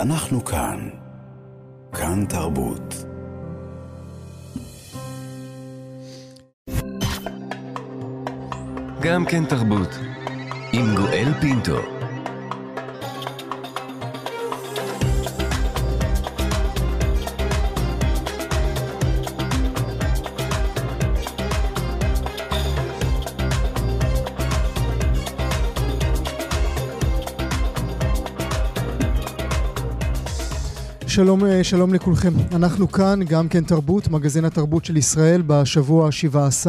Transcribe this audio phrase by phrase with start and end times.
[0.00, 0.88] אנחנו כאן.
[1.92, 3.04] כאן תרבות.
[9.00, 9.88] גם כן תרבות.
[10.72, 11.99] עם גואל פינטו.
[31.20, 32.32] שלום, אה, שלום לכולכם.
[32.54, 36.66] אנחנו כאן, גם כן תרבות, מגזין התרבות של ישראל, בשבוע ה-17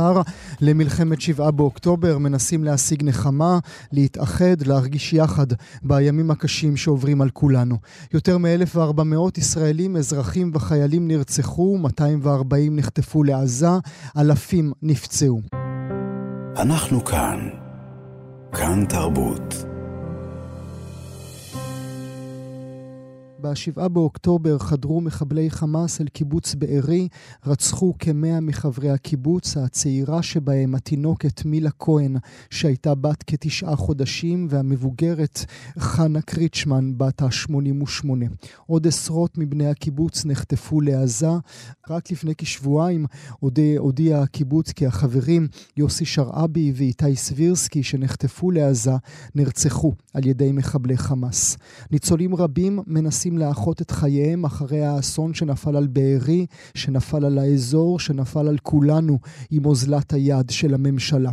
[0.61, 3.59] למלחמת 7 באוקטובר, מנסים להשיג נחמה,
[3.91, 5.45] להתאחד, להרגיש יחד
[5.83, 7.77] בימים הקשים שעוברים על כולנו.
[8.13, 13.69] יותר מ-1,400 ישראלים, אזרחים וחיילים נרצחו, 240 נחטפו לעזה,
[14.17, 15.41] אלפים נפצעו.
[16.57, 17.49] אנחנו כאן.
[18.51, 19.70] כאן תרבות.
[23.41, 27.07] ב-7 באוקטובר חדרו מחבלי חמאס אל קיבוץ בארי,
[27.45, 32.15] רצחו כמאה מחברי הקיבוץ, הצעירה שבהם, התינוקת מילה כהן,
[32.49, 35.45] שהייתה בת כתשעה חודשים, והמבוגרת
[35.79, 38.07] חנה קריצ'מן, בת ה-88.
[38.65, 41.31] עוד עשרות מבני הקיבוץ נחטפו לעזה.
[41.89, 43.05] רק לפני כשבועיים
[43.39, 48.91] הודיע, הודיע הקיבוץ כי החברים יוסי שרעבי ואיתי סבירסקי, שנחטפו לעזה,
[49.35, 51.57] נרצחו על ידי מחבלי חמאס.
[51.91, 57.99] ניצולים רבים מנסים מנסים לאחות את חייהם אחרי האסון שנפל על בארי, שנפל על האזור,
[57.99, 59.17] שנפל על כולנו
[59.51, 61.29] עם אוזלת היד של הממשלה.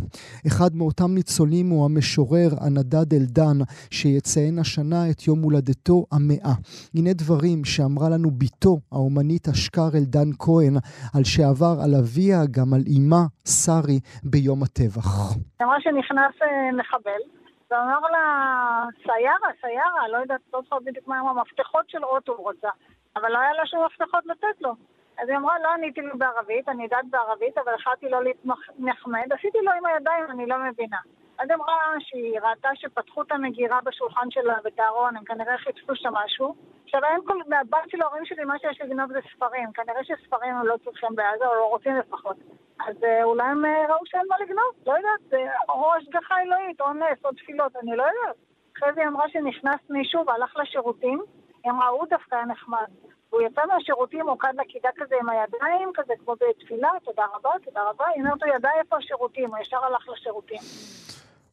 [0.47, 3.59] אחד מאותם ניצולים הוא המשורר הנדד אלדן,
[3.91, 6.55] שיציין השנה את יום הולדתו המאה.
[6.95, 10.75] הנה דברים שאמרה לנו בתו, האומנית אשכר אלדן כהן,
[11.15, 15.37] על שעבר על אביה, גם על אמה, שרי, ביום הטבח.
[15.63, 17.39] אמרה שנכנס אה, מחבל.
[17.71, 22.51] ואמר לה, סיירה, סיירה, לא יודעת, לא זוכרת בדיוק מה עם המפתחות של אוטו הוא
[22.51, 22.71] רצה,
[23.17, 24.75] אבל לא היה לה שום מפתחות לתת לו.
[25.19, 29.59] אז היא אמרה, לא עניתי לו בערבית, אני יודעת בערבית, אבל החלטתי לא להתנחמד, עשיתי
[29.63, 30.99] לו עם הידיים, אני לא מבינה.
[31.39, 36.13] אז אמרה שהיא ראתה שפתחו את המגירה בשולחן שלה ואת הארון, הם כנראה חיפשו שם
[36.13, 36.55] משהו.
[36.85, 37.35] עכשיו, אין כל...
[37.49, 39.73] מהבית של ההורים שלי, מה שיש לגנוב זה ספרים.
[39.73, 42.37] כנראה שספרים הם לא צריכים בעזה, או לא רוצים לפחות.
[42.89, 46.93] אז אה, אולי הם אה, ראו שאין מה לגנוב, לא יודעת, או השגחה אלוהית, או
[46.93, 48.37] נס, או תפילות, אני לא יודעת.
[48.77, 51.23] אחרי זה היא אמרה שנכנס מישהו והלך לשירותים,
[51.65, 52.87] היא אמרה, הוא דווקא היה נחמד.
[53.31, 57.83] והוא יצא מהשירותים, הוא קד לקידה כזה עם הידיים, כזה כמו בתפילה, תודה רבה, תודה
[57.83, 58.07] רבה.
[58.15, 60.59] היא אומרת, הוא ידע איפה השירותים, הוא ישר הלך לשירותים.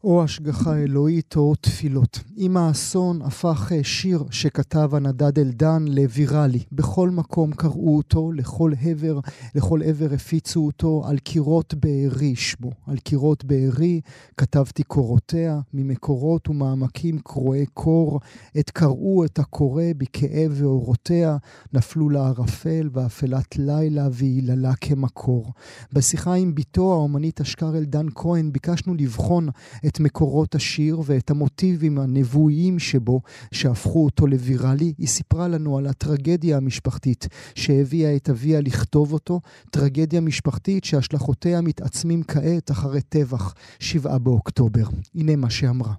[0.05, 2.19] או השגחה אלוהית או תפילות.
[2.35, 6.63] עם האסון הפך אה, שיר שכתב הנדד אלדן לוויראלי.
[6.71, 9.19] בכל מקום קראו אותו, לכל עבר,
[9.55, 12.71] לכל עבר הפיצו אותו, על קירות בארי שמו.
[12.87, 14.01] על קירות בארי
[14.37, 18.19] כתבתי קורותיה, ממקורות ומעמקים קרועי קור,
[18.59, 21.37] את קראו את הקורא בכאב ואורותיה,
[21.73, 25.51] נפלו לערפל ואפלת לילה והיללה כמקור.
[25.93, 29.49] בשיחה עם בתו האומנית אשכר אלדן כהן ביקשנו לבחון
[29.85, 33.17] את את מקורות השיר ואת המוטיבים הנבואיים שבו,
[33.53, 34.91] שהפכו אותו לוויראלי.
[34.97, 37.21] היא סיפרה לנו על הטרגדיה המשפחתית
[37.61, 39.35] שהביאה את אביה לכתוב אותו,
[39.75, 43.45] טרגדיה משפחתית שהשלכותיה מתעצמים כעת אחרי טבח
[43.79, 44.87] שבעה באוקטובר.
[45.17, 45.95] הנה מה שאמרה.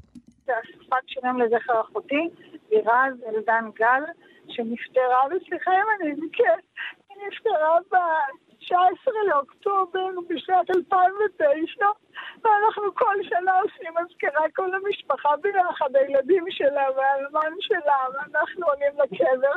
[0.47, 2.25] זה אספת שירים לזכר אחותי,
[2.71, 4.03] לירז אלדן גל,
[4.53, 6.11] שנפטרה, וסליחה אם אני
[7.09, 7.77] היא נפטרה
[8.71, 11.87] ב-19 לאוקטובר בשנת 2009.
[12.43, 19.53] ואנחנו כל שנה עושים אזכרה כל המשפחה ביחד, הילדים שלה והאלמן שלה, ואנחנו עולים לקבר.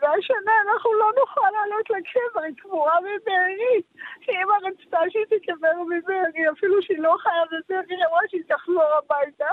[0.00, 3.82] והשנה אנחנו לא נוכל לעלות לקבר, היא קבורה בבארי.
[4.28, 9.48] אמא רצתה שהיא תקבר בבארי, אפילו שהיא לא חיה בבארי, היא אמרה שהיא תחזור הביתה.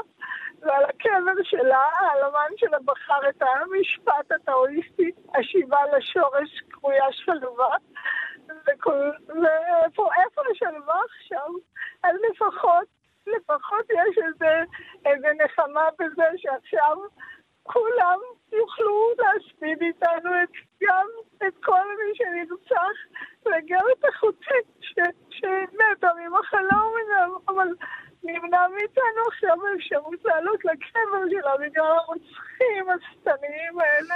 [0.61, 7.75] ועל הקבר שלה, האלמן שלה בחר את המשפט הטאואיסטי, השיבה לשורש קרויה שלווה.
[9.97, 11.49] ואיפה השלווה עכשיו?
[12.03, 12.87] אז לפחות,
[13.27, 14.63] לפחות יש איזה,
[15.05, 16.97] איזה נחמה בזה שעכשיו
[17.63, 18.19] כולם
[18.51, 20.49] יוכלו להספיד איתנו את,
[20.81, 21.07] גם
[21.47, 22.97] את כל מי שנרצח
[23.46, 24.61] וגם את אחותי
[25.29, 27.67] שמתה ממחלה ומדם, אבל
[28.23, 34.16] נמנע מאיתנו עכשיו האפשרות לעלות לקבר שלה בגלל הרוצחים השטניים האלה.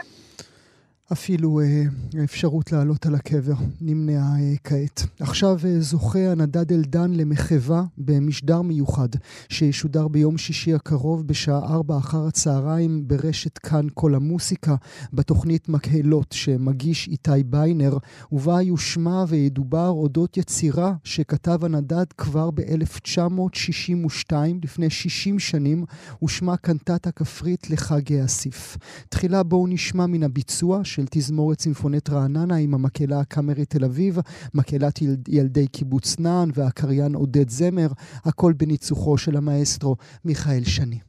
[1.14, 1.84] אפילו אה,
[2.22, 5.04] האפשרות לעלות על הקבר נמנעה אה, כעת.
[5.24, 9.10] עכשיו אה, זוכה הנדד אלדן למחווה במשדר מיוחד
[9.50, 14.76] שישודר ביום שישי הקרוב בשעה ארבע אחר הצהריים ברשת כאן כל המוסיקה
[15.14, 17.98] בתוכנית מקהלות שמגיש איתי ביינר
[18.32, 24.34] ובה יושמע וידובר אודות יצירה שכתב הנדד כבר ב-1962
[24.64, 25.86] לפני 60 שנים
[26.24, 28.78] ושמה קנטטה כפרית לחג האסיף.
[29.10, 34.18] תחילה בואו נשמע מן הביצוע של תזמורת צימפונית רעננה עם המקהלה הקאמרית תל אביב,
[34.54, 37.88] מקהלת ילדי קיבוץ נען והקריין עודד זמר,
[38.26, 39.96] הכל בניצוחו של המאסטרו
[40.26, 41.00] מיכאל שני.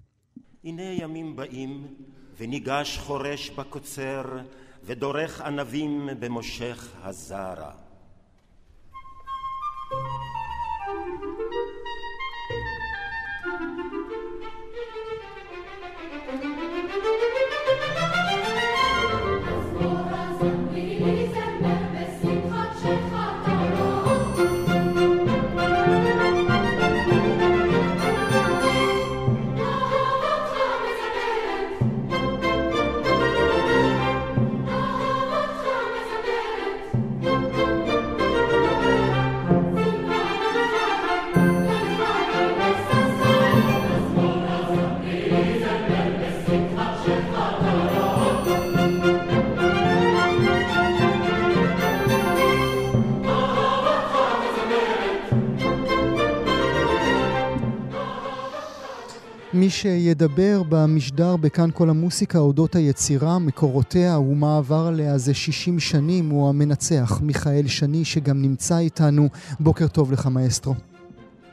[0.64, 1.86] הנה ימים באים,
[2.38, 4.24] וניגש חורש בקוצר,
[4.86, 7.70] ודורך ענבים במושך הזרע.
[59.64, 66.24] מי שידבר במשדר בכאן כל המוסיקה אודות היצירה, מקורותיה ומה עבר עליה זה 60 שנים,
[66.30, 69.28] הוא המנצח מיכאל שני שגם נמצא איתנו.
[69.60, 70.74] בוקר טוב לך מאסטרו.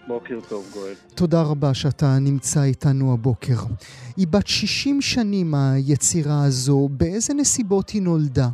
[0.08, 0.94] בוקר טוב גואל.
[1.16, 3.60] תודה רבה שאתה נמצא איתנו הבוקר.
[4.18, 8.48] היא בת 60 שנים היצירה הזו, באיזה נסיבות היא נולדה?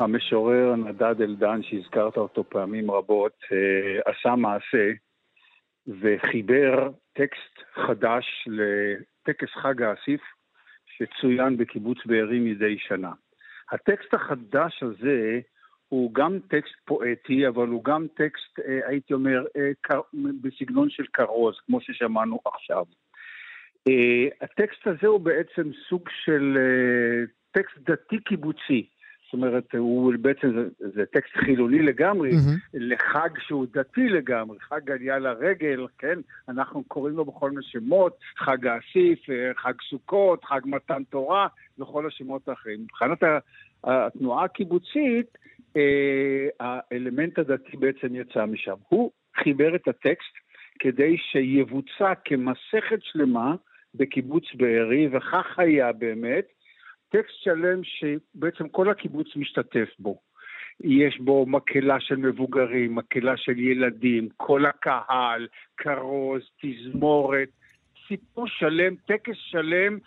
[0.00, 5.07] המשורר נדד אלדן, שהזכרת אותו פעמים רבות, אה, עשה מעשה
[6.00, 10.20] וחיבר טקסט חדש לטקס חג האסיף
[10.86, 13.12] שצוין בקיבוץ בארי מדי שנה.
[13.70, 15.40] הטקסט החדש הזה
[15.88, 19.98] הוא גם טקסט פואטי, אבל הוא גם טקסט, אה, הייתי אומר, אה,
[20.42, 22.84] בסגנון של כרוז, כמו ששמענו עכשיו.
[23.88, 26.58] אה, הטקסט הזה הוא בעצם סוג של
[27.50, 28.88] טקסט דתי קיבוצי.
[29.28, 32.68] זאת אומרת, הוא בעצם, זה, זה טקסט חילוני לגמרי, mm-hmm.
[32.74, 36.18] לחג שהוא דתי לגמרי, חג עלייה לרגל, כן?
[36.48, 41.46] אנחנו קוראים לו בכל מיני שמות, חג האסיף, אה, חג סוכות, חג מתן תורה,
[41.78, 42.80] וכל השמות האחרים.
[42.80, 43.18] מבחינת
[43.84, 45.38] התנועה הקיבוצית,
[45.76, 48.76] אה, האלמנט הדתי בעצם יצא משם.
[48.88, 49.10] הוא
[49.42, 50.34] חיבר את הטקסט
[50.78, 53.54] כדי שיבוצע כמסכת שלמה
[53.94, 56.57] בקיבוץ בארי, וכך היה באמת.
[57.08, 60.20] טקסט שלם שבעצם כל הקיבוץ משתתף בו.
[60.80, 65.46] יש בו מקהלה של מבוגרים, מקהלה של ילדים, כל הקהל,
[65.76, 67.48] כרוז, תזמורת,
[68.08, 69.98] סיפור שלם, טקס שלם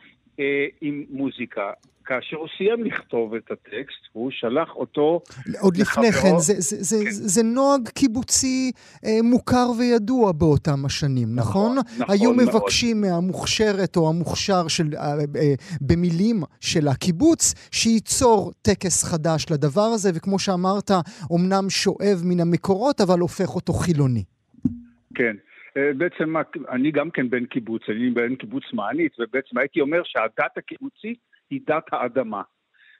[0.81, 1.71] עם מוזיקה.
[2.05, 5.21] כאשר הוא סיים לכתוב את הטקסט, הוא שלח אותו
[5.59, 6.03] עוד לחברו.
[6.03, 7.11] לפני כן, זה, זה, זה, כן.
[7.11, 8.71] זה נוהג קיבוצי
[9.05, 11.77] אה, מוכר וידוע באותם השנים, נכון?
[11.77, 12.47] נכון, נכון היו מאוד.
[12.47, 20.11] מבקשים מהמוכשרת או המוכשר של, אה, אה, במילים של הקיבוץ, שייצור טקס חדש לדבר הזה,
[20.13, 20.91] וכמו שאמרת,
[21.35, 24.23] אמנם שואב מן המקורות, אבל הופך אותו חילוני.
[25.15, 25.35] כן.
[25.77, 26.33] אה, בעצם
[26.69, 31.19] אני גם כן בן קיבוץ, אני בן קיבוץ מענית, ובעצם הייתי אומר שהדת הקיבוצית
[31.49, 32.41] היא דת האדמה.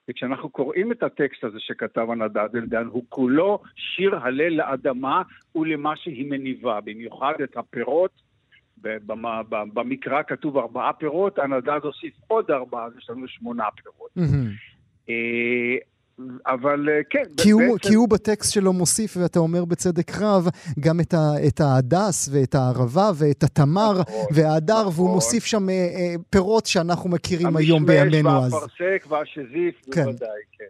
[0.10, 5.22] וכשאנחנו קוראים את הטקסט הזה שכתב הנדד אלדן, הוא כולו שיר הלל לאדמה
[5.56, 8.32] ולמה שהיא מניבה, במיוחד את הפירות.
[9.74, 14.12] במקרא כתוב ארבעה פירות, הנדד הוסיף עוד ארבעה, אז יש לנו שמונה פירות.
[14.18, 15.12] Mm-hmm.
[16.48, 17.90] אבל אה, כן, כי הוא, בעצם...
[17.90, 20.48] כי הוא בטקסט שלו מוסיף, ואתה אומר בצדק רב,
[20.80, 24.94] גם את, ה, את ההדס ואת הערבה ואת התמר נכון, וההדר, נכון.
[24.94, 28.54] והוא מוסיף שם אה, אה, פירות שאנחנו מכירים היום בימינו אז.
[28.54, 30.04] המשמש והפרסק והשזיף, כן.
[30.04, 30.66] בוודאי, כן.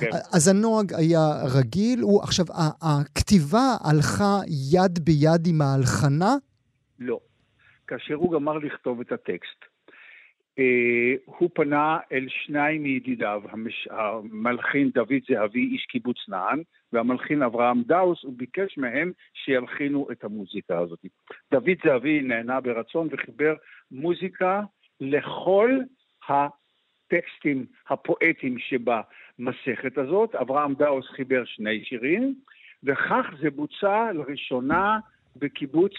[0.00, 0.10] כן.
[0.32, 1.20] אז הנוהג היה
[1.54, 2.46] רגיל, הוא, עכשיו,
[2.82, 4.38] הכתיבה הלכה
[4.72, 6.36] יד ביד עם ההלחנה?
[6.98, 7.20] לא.
[7.86, 9.60] כאשר הוא גמר לכתוב את הטקסט,
[11.24, 13.42] הוא פנה אל שניים מידידיו.
[13.90, 20.78] המלחין דוד זהבי, איש קיבוץ נען, והמלחין אברהם דאוס, הוא ביקש מהם שילחינו את המוזיקה
[20.78, 20.98] הזאת.
[21.50, 23.54] דוד זהבי נענה ברצון וחיבר
[23.90, 24.62] מוזיקה
[25.00, 25.78] לכל
[26.28, 30.34] הטקסטים הפואטיים שבמסכת הזאת.
[30.34, 32.34] אברהם דאוס חיבר שני שירים,
[32.84, 34.98] וכך זה בוצע לראשונה
[35.36, 35.92] בקיבוץ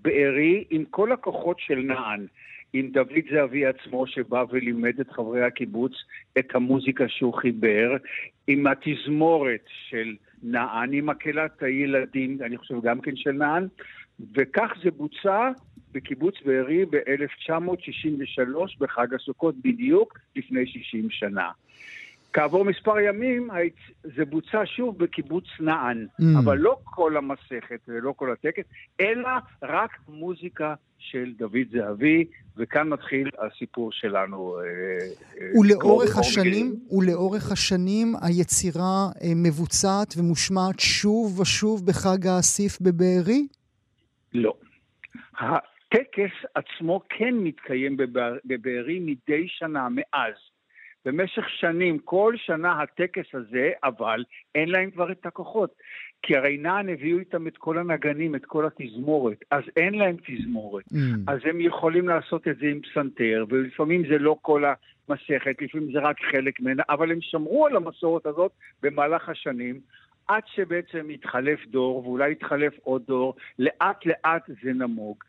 [0.00, 2.26] בארי עם כל הכוחות של נען.
[2.72, 5.92] עם דוד זהבי עצמו שבא ולימד את חברי הקיבוץ
[6.38, 7.96] את המוזיקה שהוא חיבר,
[8.46, 13.66] עם התזמורת של נען, עם מקהלת הילדים, אני חושב גם כן של נען,
[14.34, 15.50] וכך זה בוצע
[15.92, 21.50] בקיבוץ בארי ב-1963 בחג הסוכות בדיוק לפני 60 שנה.
[22.32, 23.48] כעבור מספר ימים
[24.16, 26.24] זה בוצע שוב בקיבוץ נען, mm.
[26.38, 28.64] אבל לא כל המסכת ולא כל הטקס,
[29.00, 29.28] אלא
[29.62, 32.24] רק מוזיקה של דוד זהבי,
[32.56, 34.58] וכאן מתחיל הסיפור שלנו.
[34.58, 34.62] אה,
[35.40, 43.46] אה, ולאורך השנים, ולאורך השנים היצירה אה, מבוצעת ומושמעת שוב ושוב בחג האסיף בבארי?
[44.34, 44.54] לא.
[45.38, 47.96] הטקס עצמו כן מתקיים
[48.44, 50.34] בבארי מדי שנה מאז.
[51.04, 54.24] במשך שנים, כל שנה הטקס הזה, אבל
[54.54, 55.74] אין להם כבר את הכוחות.
[56.22, 60.84] כי הרי נען הביאו איתם את כל הנגנים, את כל התזמורת, אז אין להם תזמורת.
[60.84, 60.96] Mm.
[61.26, 65.98] אז הם יכולים לעשות את זה עם פסנתר, ולפעמים זה לא כל המסכת, לפעמים זה
[65.98, 68.52] רק חלק ממנה, אבל הם שמרו על המסורת הזאת
[68.82, 69.80] במהלך השנים,
[70.28, 75.24] עד שבעצם התחלף דור, ואולי התחלף עוד דור, לאט לאט זה נמוג.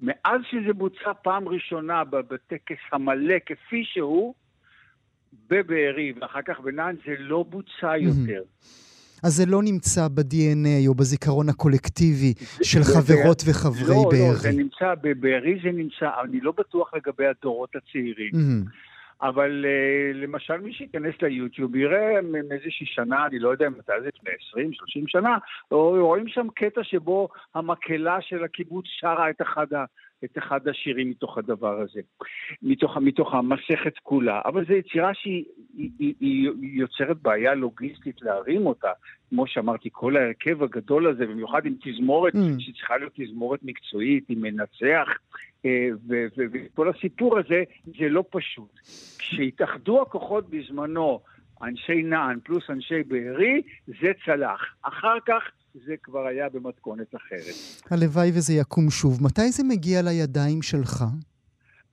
[0.00, 4.34] מאז שזה בוצע פעם ראשונה בטקס המלא כפי שהוא,
[5.50, 8.42] בבארי ואחר כך בנען, זה לא בוצע יותר.
[9.22, 14.28] אז זה לא נמצא ב-DNA או בזיכרון הקולקטיבי של חברות וחברי לא, בארי.
[14.28, 18.32] לא, זה נמצא, בבארי זה נמצא, אני לא בטוח לגבי הדורות הצעירים.
[19.22, 24.30] אבל uh, למשל מי שייכנס ליוטיוב יראה מאיזושהי שנה, אני לא יודע מתי זה, לפני
[24.50, 25.38] 20, 30 שנה,
[25.70, 29.66] רואים שם קטע שבו המקהלה של הקיבוץ שרה את אחד.
[30.24, 32.00] את אחד השירים מתוך הדבר הזה,
[32.62, 34.40] מתוך, מתוך המסכת כולה.
[34.44, 35.44] אבל זו יצירה שהיא
[35.76, 38.90] היא, היא, היא יוצרת בעיה לוגיסטית להרים אותה.
[39.28, 42.38] כמו שאמרתי, כל ההרכב הגדול הזה, במיוחד עם תזמורת, mm.
[42.58, 45.08] שצריכה להיות תזמורת מקצועית, עם מנצח,
[45.64, 45.88] אה,
[46.38, 48.80] וכל הסיפור הזה, זה לא פשוט.
[49.18, 51.20] כשהתאחדו הכוחות בזמנו,
[51.62, 54.60] אנשי נען פלוס אנשי בארי, זה צלח.
[54.82, 55.42] אחר כך
[55.74, 57.54] זה כבר היה במתכונת אחרת.
[57.90, 59.18] הלוואי וזה יקום שוב.
[59.24, 61.04] מתי זה מגיע לידיים שלך?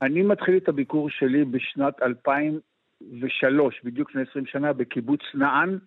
[0.01, 5.79] אני מתחיל את הביקור שלי בשנת 2003, בדיוק לפני 20 שנה, בקיבוץ נען,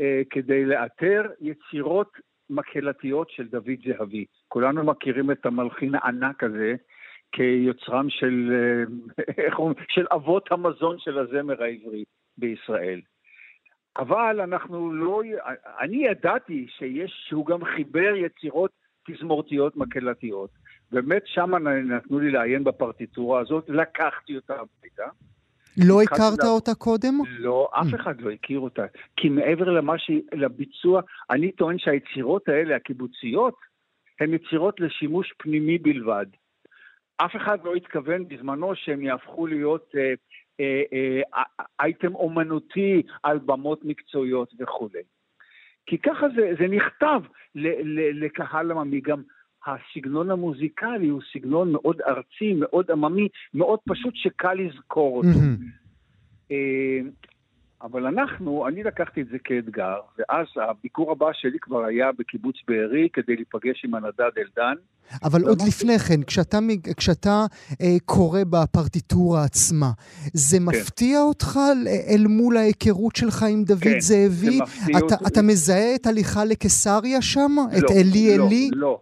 [0.00, 2.12] אה, כדי לאתר יצירות
[2.50, 4.24] מקהלתיות של דוד זהבי.
[4.48, 6.74] כולנו מכירים את המלחין הענק הזה
[7.32, 8.52] כיוצרם של,
[9.28, 12.04] אה, של אבות המזון של הזמר העברי
[12.38, 13.00] בישראל.
[13.98, 15.22] אבל אנחנו לא...
[15.80, 18.70] אני ידעתי שיש, שהוא גם חיבר יצירות
[19.06, 20.50] תזמורתיות מקהלתיות.
[20.92, 25.04] באמת שם נתנו לי לעיין בפרטיטורה הזאת, לקחתי אותה הביתה.
[25.76, 26.48] לא הכרת לה...
[26.48, 27.14] אותה קודם?
[27.38, 27.96] לא, אף mm.
[27.96, 28.82] אחד לא הכיר אותה.
[29.16, 30.10] כי מעבר למה ש...
[30.32, 33.54] לביצוע, אני טוען שהיצירות האלה, הקיבוציות,
[34.20, 36.26] הן יצירות לשימוש פנימי בלבד.
[37.16, 40.12] אף אחד לא התכוון בזמנו שהם יהפכו להיות אה,
[41.80, 45.02] אייטם אומנותי על במות מקצועיות וכולי.
[45.86, 47.20] כי ככה זה, זה נכתב
[48.14, 49.00] לקהל עממי.
[49.00, 49.22] גם
[49.66, 55.38] הסגנון המוזיקלי הוא סגנון מאוד ארצי, מאוד עממי, מאוד פשוט שקל לזכור אותו.
[57.84, 63.08] אבל אנחנו, אני לקחתי את זה כאתגר, ואז הביקור הבא שלי כבר היה בקיבוץ בארי
[63.12, 64.74] כדי להיפגש עם הנדד אלדן.
[65.24, 66.58] אבל עוד לפני כן, כשאתה,
[66.96, 67.44] כשאתה
[67.80, 69.90] אה, קורא בפרטיטורה עצמה,
[70.32, 70.64] זה כן.
[70.64, 71.58] מפתיע אותך
[72.14, 74.58] אל מול ההיכרות שלך עם דוד כן, זאבי?
[74.90, 75.24] אתה, אותי.
[75.26, 77.52] אתה מזהה את הליכה לקיסריה שם?
[77.56, 78.70] לא, את אלי לא, אלי?
[78.72, 79.00] לא, לא.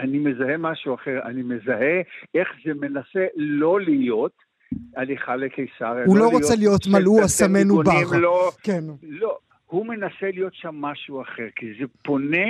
[0.00, 1.18] אני מזהה משהו אחר.
[1.24, 2.00] אני מזהה
[2.34, 4.47] איך זה מנסה לא להיות.
[4.96, 6.04] הליכה לקיסריה.
[6.06, 8.18] הוא לא, לא רוצה להיות מלאו אסמנו בר.
[8.18, 8.84] לא, כן.
[9.02, 12.46] לא, הוא מנסה להיות שם משהו אחר, כי זה פונה,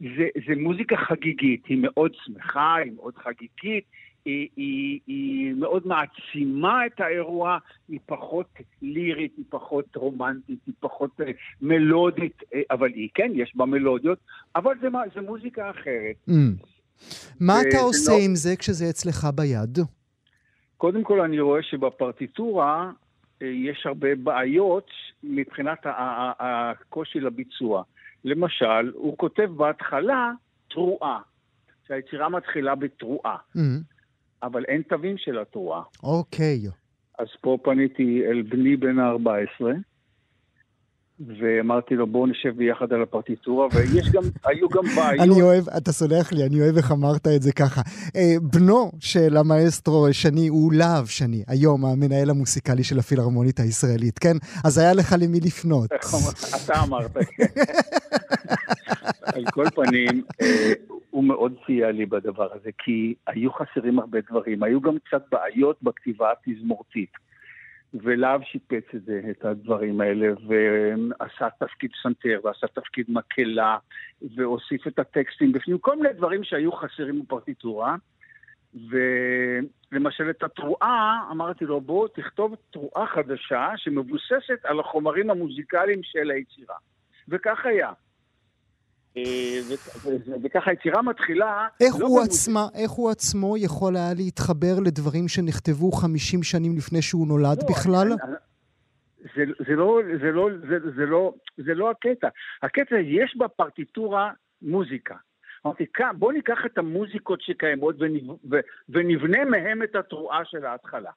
[0.00, 3.84] זה, זה מוזיקה חגיגית, היא מאוד שמחה, היא מאוד חגיגית,
[4.24, 8.46] היא, היא, היא מאוד מעצימה את האירוע, היא פחות
[8.82, 11.24] לירית, היא פחות רומנטית, היא פחות uh,
[11.62, 14.18] מלודית, uh, אבל היא כן, יש בה מלודיות,
[14.56, 16.16] אבל זה, זה מוזיקה אחרת.
[16.28, 16.32] Mm.
[17.40, 18.18] מה אתה עושה לא...
[18.24, 19.78] עם זה כשזה אצלך ביד?
[20.78, 22.90] קודם כל אני רואה שבפרטיטורה
[23.42, 24.90] אה, יש הרבה בעיות
[25.22, 25.78] מבחינת
[26.38, 27.82] הקושי לביצוע.
[28.24, 30.32] למשל, הוא כותב בהתחלה
[30.70, 31.20] תרועה,
[31.88, 33.60] שהיצירה מתחילה בתרועה, mm-hmm.
[34.42, 35.82] אבל אין תווים של התרועה.
[36.02, 36.62] אוקיי.
[36.66, 36.70] Okay.
[37.18, 39.64] אז פה פניתי אל בני בן ה-14,
[41.26, 45.20] ואמרתי לו, בואו נשב ביחד על הפרטיטורה, ויש גם, היו גם בעיות.
[45.20, 47.80] אני אוהב, אתה סולח לי, אני אוהב איך אמרת את זה ככה.
[48.16, 54.36] אה, בנו של המאסטרו שני הוא להב שני, היום המנהל המוסיקלי של הפילהרמונית הישראלית, כן?
[54.64, 55.90] אז היה לך למי לפנות.
[56.64, 57.62] אתה אמרת, כן.
[59.22, 60.72] על כל פנים, אה,
[61.10, 64.62] הוא מאוד סייע לי בדבר הזה, כי היו חסרים הרבה דברים.
[64.62, 67.10] היו גם קצת בעיות בכתיבה התזמורתית.
[67.94, 73.78] ולהב שיפץ את זה, את הדברים האלה, ועשה תפקיד פסנתר, ועשה תפקיד מקהלה,
[74.36, 77.96] והוסיף את הטקסטים בפנים, כל מיני דברים שהיו חסרים בפרטיטורה.
[79.92, 86.76] ולמשל את התרועה, אמרתי לו, בוא תכתוב תרועה חדשה שמבוססת על החומרים המוזיקליים של היצירה.
[87.28, 87.92] וכך היה.
[89.26, 91.66] אה, וככה היצירה מתחילה...
[91.80, 97.02] איך, לא הוא עצמה, איך הוא עצמו יכול היה להתחבר לדברים שנכתבו 50 שנים לפני
[97.02, 98.12] שהוא נולד לא, בכלל?
[98.12, 98.32] אני,
[99.36, 102.28] זה, זה, לא, זה, לא, זה, זה, לא, זה לא הקטע.
[102.62, 104.32] הקטע, יש בפרטיטורה
[104.62, 105.14] מוזיקה.
[105.66, 105.84] אמרתי,
[106.18, 107.96] בואו ניקח את המוזיקות שקיימות
[108.88, 111.10] ונבנה מהם את התרועה של ההתחלה.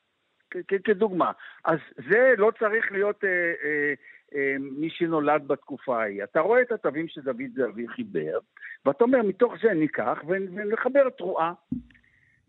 [0.83, 1.31] כדוגמה.
[1.65, 1.79] אז
[2.09, 3.93] זה לא צריך להיות אה, אה,
[4.35, 6.23] אה, מי שנולד בתקופה ההיא.
[6.23, 8.39] אתה רואה את התווים שדוד זאבי חיבר,
[8.85, 11.53] ואתה אומר, מתוך זה ניקח ונחבר תרועה.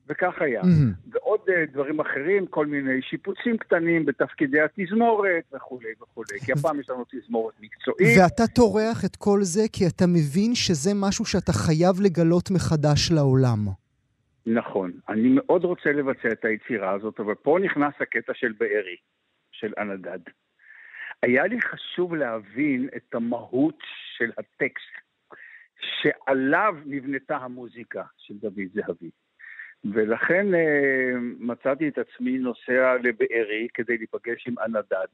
[0.09, 0.61] וכך היה.
[0.61, 1.11] Mm-hmm.
[1.11, 6.41] ועוד uh, דברים אחרים, כל מיני שיפוצים קטנים בתפקידי התזמורת וכולי וכולי.
[6.45, 8.19] כי הפעם יש לנו תזמורת מקצועית.
[8.19, 13.59] ואתה טורח את כל זה כי אתה מבין שזה משהו שאתה חייב לגלות מחדש לעולם.
[14.47, 14.93] נכון.
[15.09, 18.97] אני מאוד רוצה לבצע את היצירה הזאת, אבל פה נכנס הקטע של בארי,
[19.53, 20.19] של אנדד.
[21.23, 23.79] היה לי חשוב להבין את המהות
[24.17, 24.93] של הטקסט
[25.81, 29.11] שעליו נבנתה המוזיקה של דוד זהבי.
[29.85, 35.07] ולכן אה, מצאתי את עצמי נוסע לבארי כדי להיפגש עם אנדד.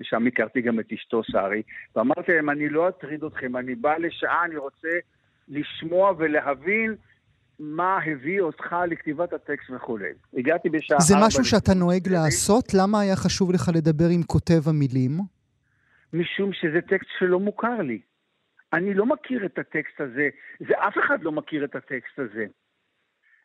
[0.00, 1.62] ושם הכרתי גם את אשתו שרי,
[1.96, 4.88] ואמרתי להם, אני לא אטריד אתכם, אני בא לשעה, אני רוצה
[5.48, 6.94] לשמוע ולהבין
[7.58, 10.12] מה הביא אותך לכתיבת הטקסט וכולי.
[10.36, 12.64] הגעתי בשעה זה משהו שאתה נוהג לעשות?
[12.74, 15.10] למה היה חשוב לך לדבר עם כותב המילים?
[16.12, 18.00] משום שזה טקסט שלא מוכר לי.
[18.72, 20.28] אני לא מכיר את הטקסט הזה,
[20.68, 22.46] זה אף אחד לא מכיר את הטקסט הזה.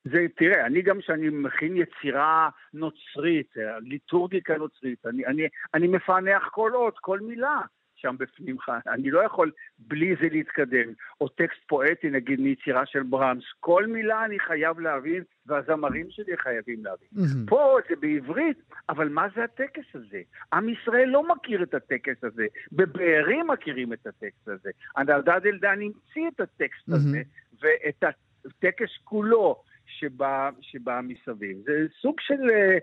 [0.03, 6.75] זה, תראה, אני גם כשאני מכין יצירה נוצרית, ליטורגיקה נוצרית, אני, אני, אני מפענח כל
[6.75, 7.59] אות, כל מילה.
[8.01, 8.57] שם בפנים,
[8.93, 10.93] אני לא יכול בלי זה להתקדם.
[11.21, 16.85] או טקסט פואטי, נגיד, מיצירה של ברמס, כל מילה אני חייב להבין, והזמרים שלי חייבים
[16.85, 17.07] להבין.
[17.15, 17.49] Mm-hmm.
[17.49, 18.57] פה זה בעברית,
[18.89, 20.21] אבל מה זה הטקס הזה?
[20.53, 24.69] עם ישראל לא מכיר את הטקס הזה, בבארי מכירים את הטקס הזה.
[24.95, 26.95] הנדד אלדן המציא את הטקסט mm-hmm.
[26.95, 27.21] הזה,
[27.61, 28.03] ואת
[28.45, 31.57] הטקס כולו שבא, שבא מסביב.
[31.65, 32.49] זה סוג של...
[32.49, 32.77] אה,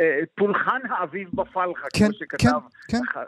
[0.00, 2.48] אה, פולחן האביב בפלחה, כן, כמו שכתב
[2.88, 3.18] כן, כן.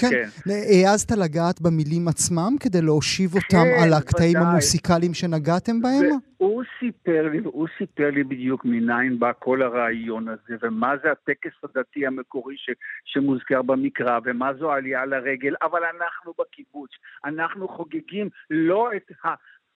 [0.00, 0.08] כן.
[0.44, 0.50] כן.
[0.50, 4.50] העזת לגעת במילים עצמם כדי להושיב אותם כן, על הקטעים ודאי.
[4.50, 6.18] המוסיקליים שנגעתם בהם?
[6.36, 11.52] הוא סיפר לי, הוא סיפר לי בדיוק מניין בא כל הרעיון הזה, ומה זה הטקס
[11.64, 12.70] הדתי המקורי ש,
[13.04, 16.90] שמוזכר במקרא, ומה זו העלייה לרגל, אבל אנחנו בקיבוץ,
[17.24, 19.12] אנחנו חוגגים לא את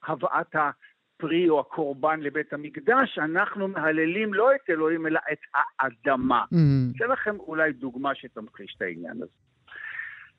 [0.07, 6.45] הבאת הפרי או הקורבן לבית המקדש, אנחנו מהללים לא את אלוהים אלא את האדמה.
[6.45, 6.97] Mm-hmm.
[6.97, 9.44] אתן לכם אולי דוגמה שתמחיש את העניין הזה.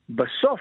[0.08, 0.60] בסוף,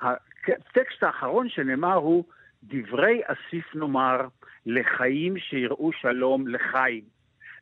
[0.00, 2.24] הטקסט האחרון שנאמר הוא
[2.62, 4.28] דברי אסיף נאמר
[4.66, 7.04] לחיים שיראו שלום לחיים.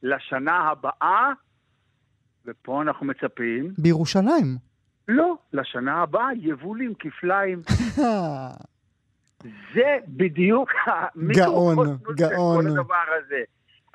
[0.03, 1.31] לשנה הבאה,
[2.46, 3.72] ופה אנחנו מצפים...
[3.79, 4.57] בירושלים.
[5.09, 7.62] לא, לשנה הבאה יבולים כפליים.
[9.75, 10.70] זה בדיוק
[11.33, 11.77] גאון,
[12.14, 12.64] גאון.
[12.64, 13.42] כל הדבר הזה.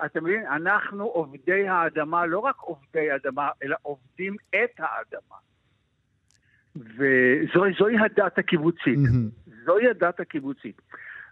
[0.05, 0.47] אתה מבין?
[0.47, 5.35] אנחנו עובדי האדמה, לא רק עובדי אדמה, אלא עובדים את האדמה.
[6.75, 8.99] וזוהי הדת הקיבוצית.
[8.99, 9.51] Mm-hmm.
[9.65, 10.81] זוהי הדת הקיבוצית.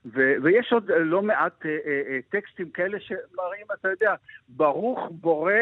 [0.05, 4.15] ו- ויש עוד לא מעט uh, uh, uh, טקסטים כאלה שמראים, אתה יודע,
[4.49, 5.53] ברוך בורא...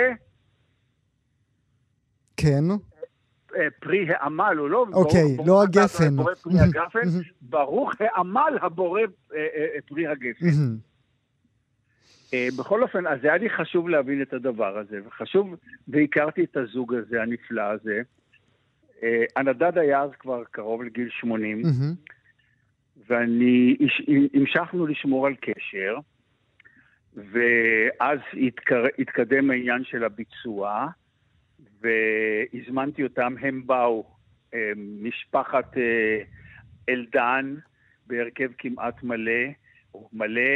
[2.37, 2.63] כן.
[3.79, 4.85] פרי העמל, הוא לא...
[4.93, 6.15] אוקיי, לא הגפן.
[6.15, 7.09] בורא פרי הגפן,
[7.41, 9.01] ברוך העמל הבורא
[9.87, 10.45] פרי הגפן.
[12.57, 15.55] בכל אופן, אז היה לי חשוב להבין את הדבר הזה, וחשוב,
[15.87, 18.01] והכרתי את הזוג הזה, הנפלא הזה.
[19.03, 22.13] אה, הנדד היה אז כבר קרוב לגיל 80, mm-hmm.
[23.07, 23.77] ואני,
[24.33, 25.97] המשכנו לשמור על קשר,
[27.13, 30.87] ואז התקר, התקדם העניין של הביצוע,
[31.81, 34.05] והזמנתי אותם, הם באו,
[34.53, 36.21] אה, משפחת אה,
[36.89, 37.55] אלדן,
[38.07, 39.41] בהרכב כמעט מלא,
[40.13, 40.51] מלא,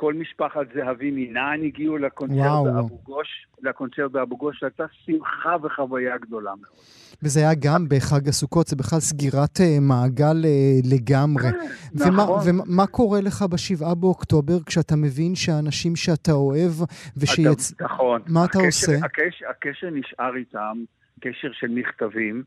[0.00, 6.50] כל משפחת זהבי מנען הגיעו לקונצרט באבו גוש, לקונצרט באבו גוש, שהייתה שמחה וחוויה גדולה
[6.50, 6.76] מאוד.
[7.22, 11.42] וזה היה גם בחג הסוכות, זה בכלל סגירת uh, מעגל uh, לגמרי.
[11.42, 11.58] כן,
[11.94, 12.40] ומה, נכון.
[12.46, 16.72] ומה קורה לך בשבעה באוקטובר כשאתה מבין שהאנשים שאתה אוהב
[17.16, 17.80] ושיצ...
[17.80, 18.22] נכון.
[18.26, 19.06] מה אתה הקשר, עושה?
[19.06, 20.84] הקשר, הקשר נשאר איתם,
[21.20, 22.42] קשר של מכתבים,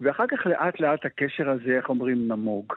[0.00, 2.72] ואחר כך לאט לאט הקשר הזה, איך אומרים, נמוג.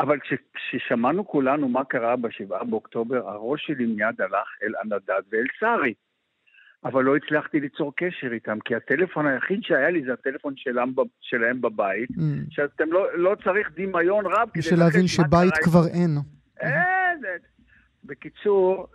[0.00, 0.18] אבל
[0.54, 5.94] כששמענו כולנו מה קרה בשבעה באוקטובר, הראש שלי מיד הלך אל הנדד ואל שרי.
[6.84, 11.60] אבל לא הצלחתי ליצור קשר איתם, כי הטלפון היחיד שהיה לי זה הטלפון שלהם, שלהם
[11.60, 12.22] בבית, mm.
[12.50, 16.10] שאתם לא, לא צריך דמיון רב כדי בשביל להבין שבית כבר אין.
[16.60, 17.20] אין.
[18.04, 18.86] בקיצור,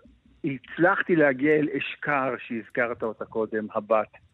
[0.43, 4.28] הצלחתי להגיע אל אשכר, שהזכרת אותה קודם, הבת.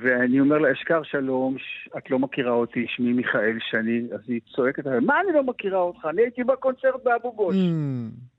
[0.00, 1.56] ואני אומר לה, אשכר שלום,
[1.98, 5.78] את לא מכירה אותי, שמי מיכאל שני, אז היא צועקת עליי, מה אני לא מכירה
[5.78, 6.06] אותך?
[6.10, 7.56] אני הייתי בקונצרט באבו גוש.
[7.56, 8.30] Mm.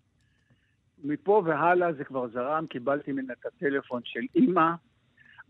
[1.04, 4.72] מפה והלאה זה כבר זרם, קיבלתי ממנה את הטלפון של אימא.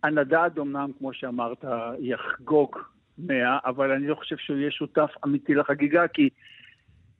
[0.03, 1.65] הנדד אמנם, כמו שאמרת,
[1.99, 2.77] יחגוג
[3.17, 6.29] מאה, אבל אני לא חושב שהוא יהיה שותף אמיתי לחגיגה, כי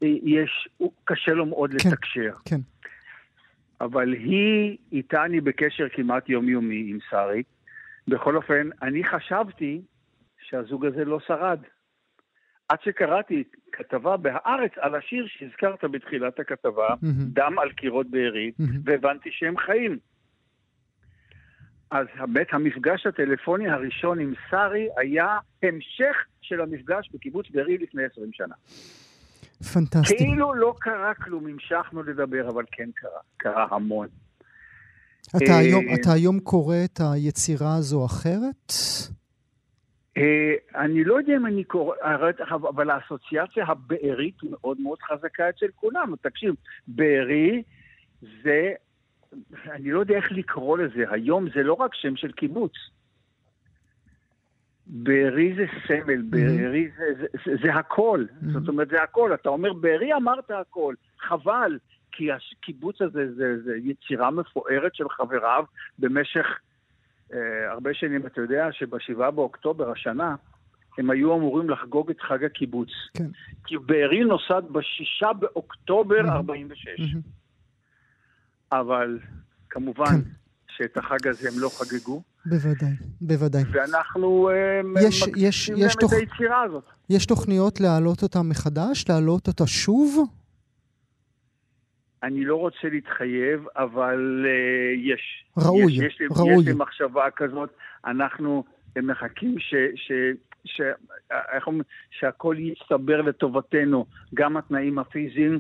[0.02, 0.70] יש,
[1.04, 2.34] קשה לו מאוד כן, לתקשר.
[2.46, 2.60] כן.
[3.82, 7.44] אבל היא, איתה אני בקשר כמעט יומיומי עם שרי.
[8.08, 9.82] בכל אופן, אני חשבתי
[10.42, 11.60] שהזוג הזה לא שרד.
[12.70, 17.34] עד שקראתי כתבה בהארץ על השיר שהזכרת בתחילת הכתבה, mm-hmm.
[17.34, 18.64] דם על קירות בארי, mm-hmm.
[18.86, 19.98] והבנתי שהם חיים.
[21.92, 28.30] אז באמת המפגש הטלפוני הראשון עם שרי היה המשך של המפגש בקיבוץ בארי לפני 20
[28.34, 28.56] שנה.
[29.74, 30.18] פנטסטי.
[30.18, 34.08] כאילו לא קרה כלום, המשכנו לדבר, אבל כן קרה, קרה המון.
[35.29, 38.73] אתה, היום, אה, אתה היום קורא את היצירה הזו אחרת?
[40.17, 41.95] אה, אני לא יודע אם אני קורא,
[42.69, 46.13] אבל האסוציאציה הבארית מאוד מאוד חזקה אצל כולם.
[46.21, 46.55] תקשיב,
[46.88, 47.63] בארי
[48.43, 48.71] זה,
[49.71, 52.73] אני לא יודע איך לקרוא לזה, היום זה לא רק שם של קיבוץ.
[54.88, 58.25] בארי זה סמל, בארי זה, זה, זה, זה הכל.
[58.53, 59.34] זאת אומרת, זה הכל.
[59.34, 60.95] אתה אומר, בארי אמרת הכל.
[61.19, 61.77] חבל,
[62.12, 65.63] כי הקיבוץ הזה זה, זה יצירה מפוארת של חבריו
[66.00, 66.45] במשך
[67.34, 68.26] אה, הרבה שנים.
[68.26, 70.36] אתה יודע שבשבעה באוקטובר השנה,
[70.97, 72.89] הם היו אמורים לחגוג את חג הקיבוץ.
[73.13, 73.28] כן.
[73.65, 77.15] כי בארי נוסד בשישה באוקטובר 46.
[78.71, 79.19] אבל
[79.69, 80.30] כמובן כן.
[80.67, 82.21] שאת החג הזה הם לא חגגו.
[82.45, 83.63] בוודאי, בוודאי.
[83.71, 86.13] ואנחנו אה, יש, יש, יש תוכ...
[86.13, 86.84] את היצירה הזאת.
[87.10, 89.06] יש תוכניות להעלות אותה מחדש?
[89.10, 90.26] להעלות אותה שוב?
[92.23, 95.45] אני לא רוצה להתחייב, אבל uh, יש.
[95.57, 96.53] ראוי, יש, יש, ראוי.
[96.53, 97.69] יש לי מחשבה כזאת.
[98.05, 98.63] אנחנו
[98.97, 99.75] מחכים ש...
[99.95, 100.12] ש
[100.65, 100.81] ש,
[101.53, 105.60] איך אומרים, שהכל יצטבר לטובתנו, גם התנאים הפיזיים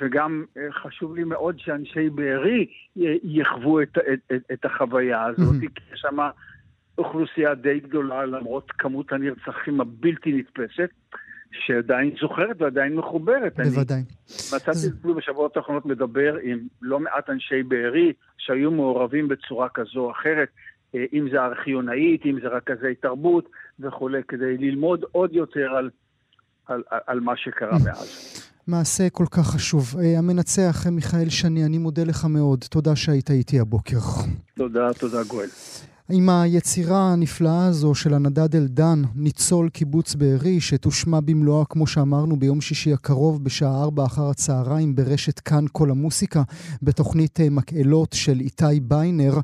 [0.00, 2.66] וגם אה, חשוב לי מאוד שאנשי בארי
[3.22, 6.18] יחוו את, את, את, את החוויה הזאת, כי יש שם
[6.98, 10.90] אוכלוסייה די גדולה למרות כמות הנרצחים הבלתי נתפסת.
[11.66, 13.56] שעדיין זוכרת ועדיין מחוברת.
[13.56, 13.96] בוודאי.
[13.96, 14.06] אני
[14.56, 20.00] מצאתי את עצמי בשבועות האחרונות מדבר עם לא מעט אנשי בארי שהיו מעורבים בצורה כזו
[20.00, 20.48] או אחרת,
[20.94, 23.48] אה, אם זה ארכיונאית, אם זה רכזי תרבות
[23.80, 25.90] וכולי, כדי ללמוד עוד יותר על,
[26.66, 28.40] על, על מה שקרה מאז.
[28.66, 29.94] מעשה כל כך חשוב.
[29.98, 32.64] אה, המנצח, מיכאל שני, אני מודה לך מאוד.
[32.70, 33.96] תודה שהיית איתי הבוקר.
[34.56, 35.48] תודה, תודה גואל.
[36.10, 42.60] עם היצירה הנפלאה הזו של הנדד אלדן, ניצול קיבוץ בארי, שתושמע במלואה, כמו שאמרנו, ביום
[42.60, 46.42] שישי הקרוב בשעה ארבע אחר הצהריים ברשת כאן כל המוסיקה,
[46.82, 49.34] בתוכנית אה, מקהלות של איתי ביינר.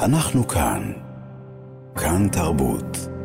[0.00, 0.92] אנחנו כאן.
[1.96, 3.19] כאן תרבות.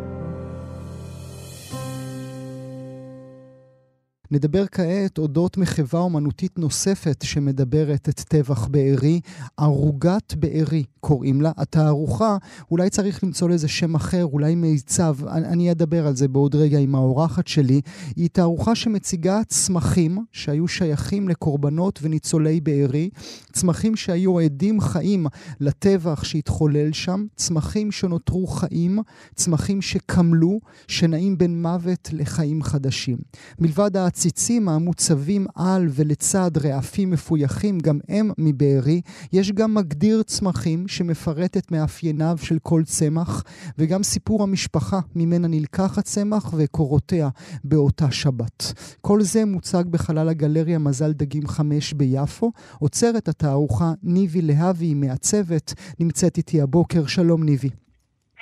[4.31, 9.19] נדבר כעת אודות מחווה אומנותית נוספת שמדברת את טבח בארי,
[9.57, 11.51] ערוגת בארי קוראים לה.
[11.57, 12.37] התערוכה,
[12.71, 16.95] אולי צריך למצוא לזה שם אחר, אולי מיצב, אני אדבר על זה בעוד רגע עם
[16.95, 17.81] האורחת שלי.
[18.15, 23.09] היא תערוכה שמציגה צמחים שהיו שייכים לקורבנות וניצולי בארי,
[23.53, 25.25] צמחים שהיו עדים חיים
[25.59, 28.99] לטבח שהתחולל שם, צמחים שנותרו חיים,
[29.35, 33.17] צמחים שקמלו, שנעים בין מוות לחיים חדשים.
[33.59, 39.01] מלבד העציצים המוצבים על ולצד רעפים מפויחים, גם הם מבארי,
[39.33, 43.43] יש גם מגדיר צמחים שמפרט את מאפייניו של כל צמח,
[43.77, 47.29] וגם סיפור המשפחה ממנה נלקח הצמח וקורותיה
[47.63, 48.73] באותה שבת.
[49.01, 52.51] כל זה מוצג בחלל הגלריה מזל דגים 5 ביפו.
[52.79, 57.05] עוצרת התערוכה ניבי להבי, מעצבת, נמצאת איתי הבוקר.
[57.05, 57.84] שלום ניבי.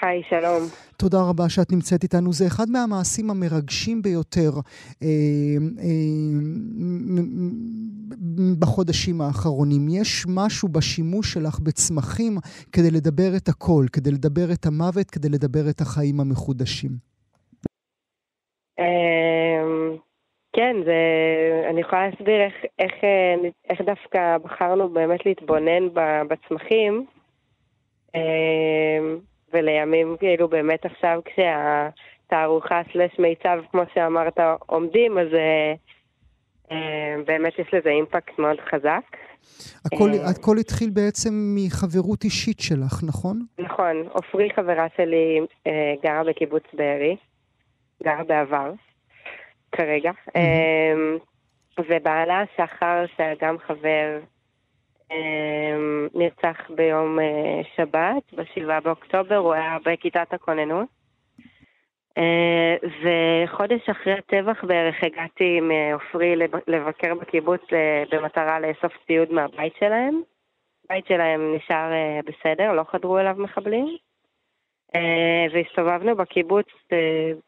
[0.04, 0.62] היי, שלום.
[0.98, 2.34] תודה רבה שאת נמצאת איתנו.
[2.34, 4.52] זה אחד מהמעשים המרגשים ביותר
[5.04, 5.08] אה,
[5.84, 6.39] אה,
[8.60, 9.82] בחודשים האחרונים.
[9.89, 12.34] יש משהו בשימוש שלך בצמחים
[12.72, 16.92] כדי לדבר את הכל, כדי לדבר את המוות, כדי לדבר את החיים המחודשים.
[18.80, 19.63] אה,
[20.56, 21.00] כן, זה,
[21.70, 25.84] אני יכולה להסביר איך, איך, אה, איך דווקא בחרנו באמת להתבונן
[26.30, 27.06] בצמחים.
[28.16, 29.00] אה,
[29.54, 31.89] ולימים כאילו באמת עכשיו כשה,
[32.28, 35.28] תערוכה סלש מיצב, כמו שאמרת, עומדים, אז
[37.26, 39.18] באמת יש לזה אימפקט מאוד חזק.
[39.86, 43.46] הכל, הכל התחיל בעצם מחברות אישית שלך, נכון?
[43.60, 44.08] נכון.
[44.12, 45.39] עופרי, חברה שלי,
[46.04, 47.16] גרה בקיבוץ בארי,
[48.04, 48.72] גרה בעבר,
[49.72, 50.12] כרגע.
[51.80, 54.20] ובעלה, שחר, שהיה גם חבר,
[56.13, 57.19] נרצח ביום
[57.76, 60.88] שבת, ב-7 באוקטובר, הוא היה בכיתת הכוננות.
[62.84, 66.36] וחודש אחרי הטבח בערך הגעתי עם עופרי
[66.67, 67.62] לבקר בקיבוץ
[68.12, 70.21] במטרה לאסוף ציוד מהבית שלהם.
[70.86, 71.91] הבית שלהם נשאר
[72.26, 73.97] בסדר, לא חדרו אליו מחבלים.
[75.54, 76.67] והסתובבנו בקיבוץ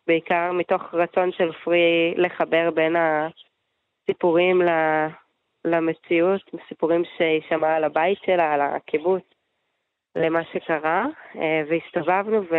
[0.08, 4.62] בעיקר מתוך רצון של עופרי לחבר בין הסיפורים
[5.66, 9.24] למציאות, סיפורים שהיא על הבית שלה, על הקיבוץ,
[10.16, 11.06] למה שקרה.
[11.70, 12.56] והסתובבנו ו...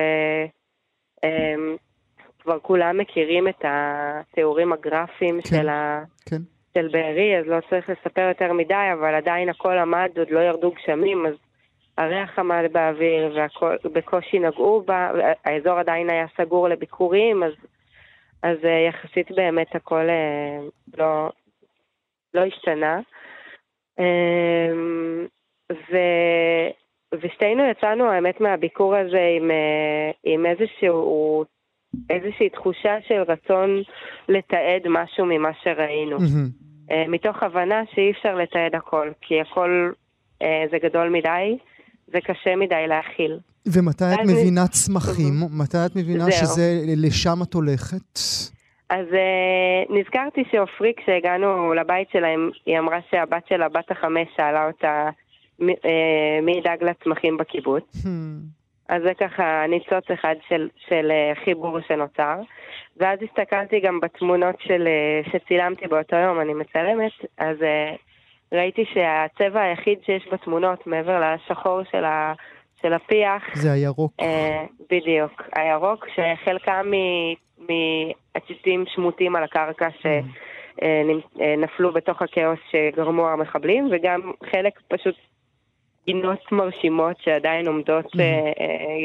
[2.46, 6.02] כבר כולם מכירים את התיאורים הגרפיים כן, של, ה...
[6.26, 6.42] כן.
[6.74, 10.70] של בארי, אז לא צריך לספר יותר מדי, אבל עדיין הכל עמד, עוד לא ירדו
[10.70, 11.34] גשמים, אז
[11.98, 13.38] הריח עמד באוויר
[13.84, 15.10] ובקושי נגעו בה,
[15.44, 17.52] האזור עדיין היה סגור לביקורים, אז,
[18.42, 20.58] אז אה, יחסית באמת הכל אה,
[20.98, 21.30] לא,
[22.36, 23.00] לא השתנה.
[23.98, 25.26] אמ,
[25.72, 25.96] ו...
[27.22, 31.44] ושתינו יצאנו, האמת, מהביקור הזה עם, אה, עם איזשהו
[32.10, 33.82] איזושהי תחושה של רצון
[34.28, 36.16] לתעד משהו ממה שראינו.
[36.16, 37.08] Mm-hmm.
[37.08, 39.92] מתוך הבנה שאי אפשר לתעד הכל, כי הכל
[40.42, 41.58] אה, זה גדול מדי
[42.08, 43.38] וקשה מדי להכיל.
[43.66, 44.68] ומתי את מבינה אני...
[44.68, 45.34] צמחים?
[45.58, 46.32] מתי את מבינה זהו.
[46.32, 48.18] שזה, לשם את הולכת?
[48.90, 55.10] אז uh, נזכרתי שעופרי, כשהגענו לבית שלהם, היא אמרה שהבת שלה, בת החמש, שאלה אותה
[56.42, 57.84] מי ידאג לצמחים בקיבוץ.
[57.94, 58.56] Hmm.
[58.88, 62.40] אז זה ככה ניצוץ אחד של, של אה, חיבור שנוצר.
[62.96, 67.94] ואז הסתכלתי גם בתמונות של, אה, שצילמתי באותו יום, אני מצלמת, אז אה,
[68.52, 72.32] ראיתי שהצבע היחיד שיש בתמונות, מעבר לשחור של, ה,
[72.82, 73.42] של הפיח...
[73.54, 74.12] זה הירוק.
[74.90, 76.90] בדיוק, הירוק, שחלקם
[77.58, 85.14] מעציצים שמוטים על הקרקע שנפלו בתוך הכאוס שגרמו המחבלים, וגם חלק פשוט
[86.06, 88.06] גינות מרשימות שעדיין עומדות.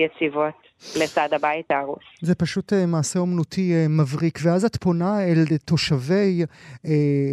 [0.05, 0.53] יציבות
[0.99, 2.03] לצד הבית ההרוס.
[2.21, 6.45] זה פשוט אה, מעשה אומנותי מבריק, ואז את פונה אל תושבי,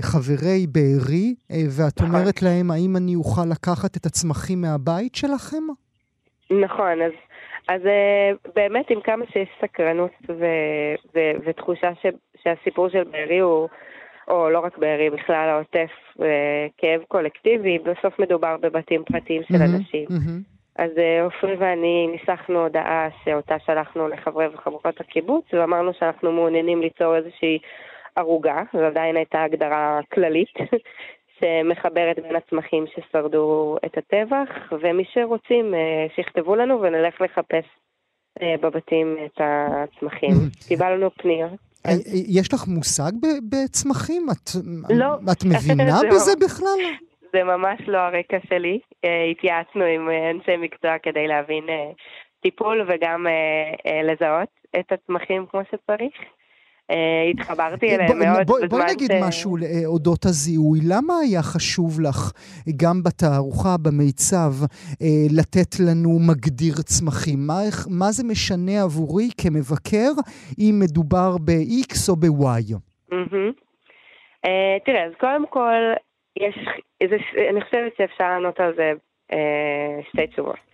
[0.01, 1.35] חברי בארי,
[1.71, 2.15] ואת נכון.
[2.15, 5.63] אומרת להם, האם אני אוכל לקחת את הצמחים מהבית שלכם?
[6.51, 7.13] נכון, אז,
[7.69, 7.81] אז
[8.55, 10.45] באמת עם כמה שיש סקרנות ו,
[11.15, 12.07] ו, ותחושה ש,
[12.43, 13.69] שהסיפור של בארי הוא...
[14.29, 15.91] או לא רק בארי, בכלל העוטף,
[16.79, 20.07] כאב קולקטיבי, בסוף מדובר בבתים פרטיים של mm-hmm, אנשים.
[20.09, 20.59] Mm-hmm.
[20.79, 27.17] אז אה, עופרי ואני ניסחנו הודעה שאותה שלחנו לחברי וחברות הקיבוץ, ואמרנו שאנחנו מעוניינים ליצור
[27.17, 27.59] איזושהי
[28.17, 30.55] ערוגה, זו עדיין הייתה הגדרה כללית,
[31.41, 37.65] שמחברת בין הצמחים ששרדו את הטבח, ומי שרוצים, אה, שיכתבו לנו ונלך לחפש
[38.43, 40.31] אה, בבתים את הצמחים.
[40.69, 41.53] קיבלנו פניות.
[41.87, 41.93] אה,
[42.29, 43.13] יש לך מושג
[43.49, 44.27] בצמחים?
[44.33, 44.51] את,
[44.91, 45.15] לא.
[45.33, 46.81] את מבינה בזה בכלל?
[47.33, 48.79] זה ממש לא הרקע שלי.
[49.31, 51.65] התייעצנו עם אנשי מקצוע כדי להבין
[52.43, 53.27] טיפול וגם
[54.05, 54.49] לזהות
[54.81, 56.13] את הצמחים כמו שצריך.
[56.91, 59.23] אה, התחברתי אליהם מאוד בוא, בזמן בואי נגיד ש...
[59.29, 60.79] משהו אה, אודות הזיהוי.
[60.89, 62.33] למה היה חשוב לך,
[62.77, 64.53] גם בתערוכה, במיצב,
[65.03, 67.39] אה, לתת לנו מגדיר צמחים?
[67.47, 70.13] מה, מה זה משנה עבורי כמבקר
[70.59, 72.75] אם מדובר ב-X או ב-Y?
[74.85, 75.75] תראה, אז קודם כל,
[76.37, 76.55] יש,
[77.11, 77.17] זה,
[77.51, 78.93] אני חושבת שאפשר לענות על זה
[79.33, 79.37] uh,
[80.09, 80.68] שתי תשובות.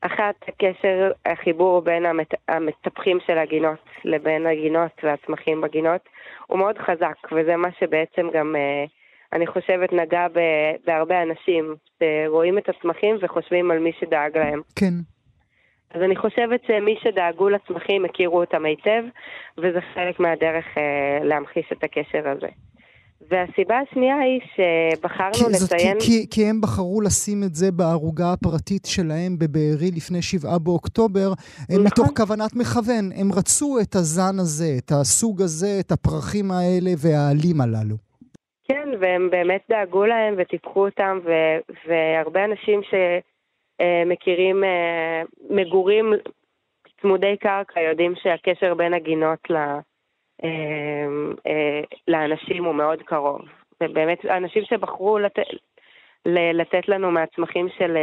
[0.00, 6.00] אחת, הקשר, החיבור בין המת, המטפחים של הגינות לבין הגינות והצמחים בגינות
[6.46, 8.84] הוא מאוד חזק, וזה מה שבעצם גם, אה,
[9.32, 10.26] אני חושבת, נגע
[10.86, 14.60] בהרבה אנשים שרואים את הצמחים וחושבים על מי שדאג להם.
[14.76, 14.94] כן.
[15.94, 19.02] אז אני חושבת שמי שדאגו לצמחים הכירו אותם היטב,
[19.58, 22.48] וזה חלק מהדרך אה, להמחיש את הקשר הזה.
[23.30, 25.96] והסיבה השנייה היא שבחרנו כי, לציין...
[26.00, 31.28] כי, כי, כי הם בחרו לשים את זה בערוגה הפרטית שלהם בבארי לפני שבעה באוקטובר,
[31.70, 31.86] נכון.
[31.86, 33.04] מתוך כוונת מכוון.
[33.20, 37.96] הם רצו את הזן הזה, את הסוג הזה, את הפרחים האלה והעלים הללו.
[38.68, 46.12] כן, והם באמת דאגו להם וטיפחו אותם, ו- והרבה אנשים שמכירים אה, מגורים
[47.00, 49.56] צמודי קרקע יודעים שהקשר בין הגינות ל...
[49.56, 49.78] אה,
[52.08, 53.40] לאנשים הוא מאוד קרוב.
[53.82, 55.38] ובאמת, אנשים שבחרו לת...
[56.26, 57.96] לתת לנו מהצמחים של,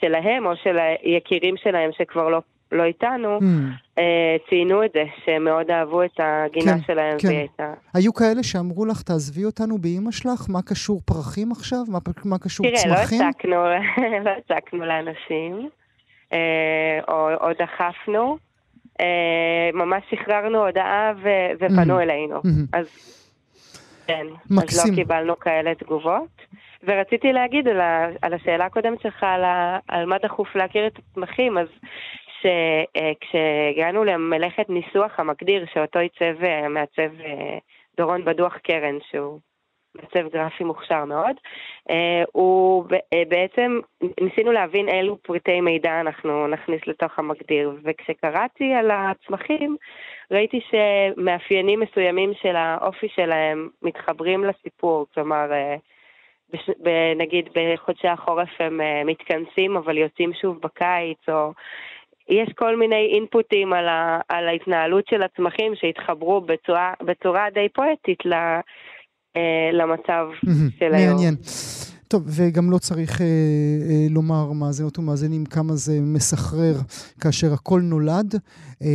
[0.00, 2.40] שלהם או של היקירים שלהם שכבר לא,
[2.72, 4.00] לא איתנו, mm.
[4.48, 7.28] ציינו את זה, שהם מאוד אהבו את הגינה כן, שלהם כן.
[7.28, 7.74] ואת ה...
[7.94, 10.46] היו כאלה שאמרו לך, תעזבי אותנו באימא שלך?
[10.48, 11.78] מה קשור פרחים עכשיו?
[11.88, 13.18] מה, מה קשור תראה, צמחים?
[13.38, 13.78] תראה, לא,
[14.24, 15.68] לא הצקנו לאנשים,
[17.08, 18.36] או, או דחפנו.
[19.74, 22.02] ממש שחררנו הודעה ו- ופנו mm.
[22.02, 22.36] אלינו.
[22.36, 22.78] Mm-hmm.
[22.78, 23.16] אז
[24.06, 24.80] כן, מקסים.
[24.80, 26.46] אז לא קיבלנו כאלה תגובות.
[26.84, 30.98] ורציתי להגיד על, ה, על השאלה הקודמת שלך, על, ה, על מה דחוף להכיר את
[30.98, 31.68] הצמחים, אז
[32.40, 37.58] שכשהגענו למלאכת ניסוח המגדיר, שאותו עיצב אה, מעצב אה,
[37.96, 39.40] דורון בדוח קרן, שהוא
[39.96, 41.36] מעצב גרפי מוכשר מאוד,
[41.90, 42.84] אה, הוא
[43.28, 43.80] בעצם,
[44.20, 49.76] ניסינו להבין אילו פריטי מידע אנחנו נכניס לתוך המגדיר, וכשקראתי על הצמחים,
[50.30, 55.46] ראיתי שמאפיינים מסוימים של האופי שלהם מתחברים לסיפור, כלומר,
[56.52, 56.70] בש...
[57.16, 61.52] נגיד בחודשי החורף הם מתכנסים אבל יוצאים שוב בקיץ, או
[62.28, 68.26] יש כל מיני אינפוטים על, ה, על ההתנהלות של הצמחים שהתחברו בצורה, בצורה די פואטית
[68.32, 68.60] אה,
[69.72, 70.26] למצב
[70.78, 71.14] של היום.
[71.14, 71.34] מעניין.
[72.08, 76.74] טוב, וגם לא צריך אה, אה, לומר מאזינות ומאזינים כמה זה מסחרר
[77.20, 78.34] כאשר הכל נולד
[78.82, 78.88] אה,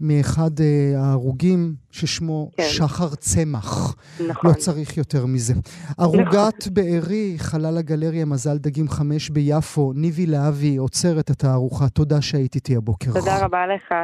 [0.00, 2.62] מאחד אה, ההרוגים ששמו כן.
[2.68, 3.96] שחר צמח.
[4.28, 4.50] נכון.
[4.50, 5.54] לא צריך יותר מזה.
[5.98, 6.74] ערוגת נכון.
[6.74, 11.88] בארי, חלל הגלריה מזל דגים חמש ביפו, ניבי להבי עוצרת את הארוחה.
[11.88, 13.12] תודה שהיית איתי הבוקר.
[13.12, 13.94] תודה רבה לך.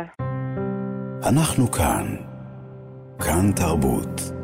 [1.29, 2.17] אנחנו כאן.
[3.19, 4.42] כאן תרבות.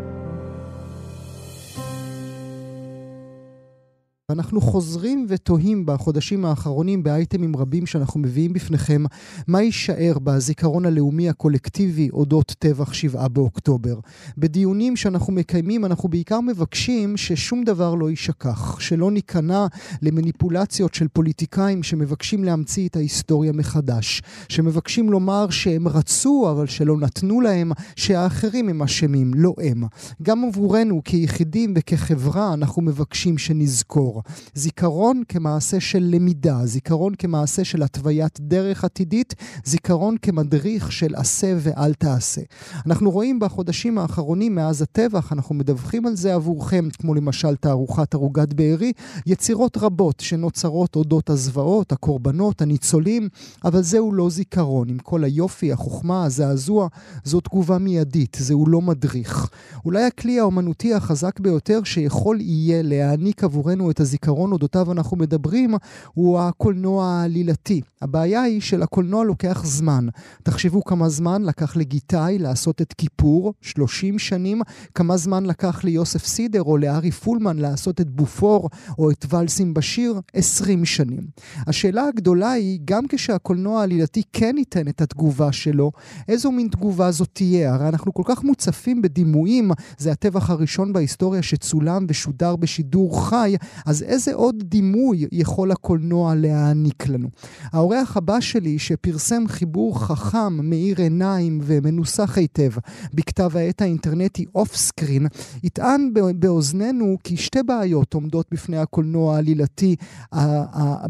[4.33, 9.05] אנחנו חוזרים ותוהים בחודשים האחרונים באייטמים רבים שאנחנו מביאים בפניכם
[9.47, 13.99] מה יישאר בזיכרון הלאומי הקולקטיבי אודות טבח שבעה באוקטובר.
[14.38, 19.67] בדיונים שאנחנו מקיימים אנחנו בעיקר מבקשים ששום דבר לא יישכח, שלא ניכנע
[20.03, 27.41] למניפולציות של פוליטיקאים שמבקשים להמציא את ההיסטוריה מחדש, שמבקשים לומר שהם רצו אבל שלא נתנו
[27.41, 29.83] להם, שהאחרים הם אשמים, לא הם.
[30.23, 34.17] גם עבורנו כיחידים וכחברה אנחנו מבקשים שנזכור.
[34.54, 41.94] זיכרון כמעשה של למידה, זיכרון כמעשה של התוויית דרך עתידית, זיכרון כמדריך של עשה ואל
[41.94, 42.40] תעשה.
[42.87, 48.52] אנחנו רואים בחודשים האחרונים מאז הטבח, אנחנו מדווחים על זה עבורכם, כמו למשל תערוכת ערוגת
[48.52, 48.92] בארי,
[49.26, 53.28] יצירות רבות שנוצרות אודות הזוועות, הקורבנות, הניצולים,
[53.64, 54.88] אבל זהו לא זיכרון.
[54.88, 56.88] עם כל היופי, החוכמה, הזעזוע,
[57.24, 59.48] זו תגובה מיידית, זהו לא מדריך.
[59.85, 65.75] אולי הכלי האומנותי החזק ביותר שיכול יהיה להעניק עבורנו את הזיכרון אודותיו אנחנו מדברים,
[66.14, 67.81] הוא הקולנוע העלילתי.
[68.03, 70.07] הבעיה היא שלקולנוע לוקח זמן.
[70.42, 74.62] תחשבו כמה זמן לקח לגיטאי לעשות את כיפור, 30 שנים,
[74.94, 80.21] כמה זמן לקח ליוסף סידר או לארי פולמן לעשות את בופור או את ולסים בשיר,
[80.35, 81.27] 20 שנים.
[81.66, 85.92] השאלה הגדולה היא, גם כשהקולנוע העלילתי כן ייתן את התגובה שלו,
[86.29, 87.75] איזו מין תגובה זאת תהיה?
[87.75, 93.98] הרי אנחנו כל כך מוצפים בדימויים, זה הטבח הראשון בהיסטוריה שצולם ושודר בשידור חי, אז
[94.03, 97.29] איזה עוד דימוי יכול הקולנוע להעניק לנו?
[97.73, 102.71] האורח הבא שלי, שפרסם חיבור חכם, מאיר עיניים ומנוסח היטב
[103.15, 105.27] בכתב העת האינטרנטי אוף סקרין,
[105.63, 109.97] יטען באוזנינו כי שתי בעיות עומדות בפני הקולנוע העלילתי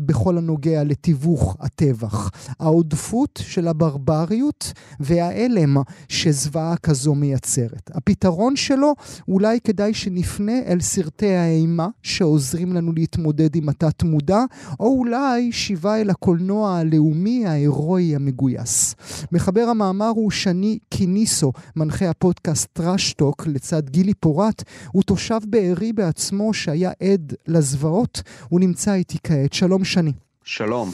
[0.06, 2.30] בכל הנוגע לתיווך הטבח.
[2.60, 5.76] העודפות של הברבריות וההלם
[6.08, 7.90] שזוועה כזו מייצרת.
[7.94, 8.94] הפתרון שלו,
[9.28, 14.44] אולי כדאי שנפנה אל סרטי האימה שעוזרים לנו להתמודד עם התת-מודע,
[14.80, 18.94] או אולי שיבה אל הקולנוע הלאומי ההירואי המגויס.
[19.32, 24.62] מחבר המאמר הוא שני קיניסו, מנחה הפודקאסט טראש טוק לצד גילי פורט,
[24.92, 29.52] הוא תושב בארי בעצמו שהיה עד לזוועות, הוא נמצא איתי כעת.
[29.52, 30.12] שלום שני.
[30.44, 30.90] שלום.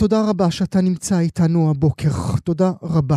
[0.00, 2.10] תודה רבה שאתה נמצא איתנו הבוקר,
[2.44, 3.16] תודה רבה.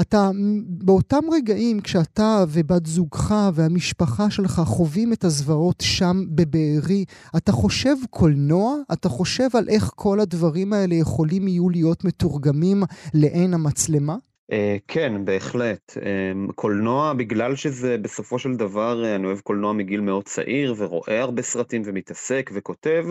[0.00, 0.30] אתה,
[0.68, 7.04] באותם רגעים כשאתה ובת זוגך והמשפחה שלך חווים את הזוועות שם בבארי,
[7.36, 8.76] אתה חושב קולנוע?
[8.92, 12.82] אתה חושב על איך כל הדברים האלה יכולים יהיו להיות מתורגמים
[13.14, 14.16] לעין המצלמה?
[14.52, 15.96] אה, כן, בהחלט.
[16.02, 21.20] אה, קולנוע, בגלל שזה בסופו של דבר, אה, אני אוהב קולנוע מגיל מאוד צעיר, ורואה
[21.20, 23.06] הרבה סרטים ומתעסק וכותב,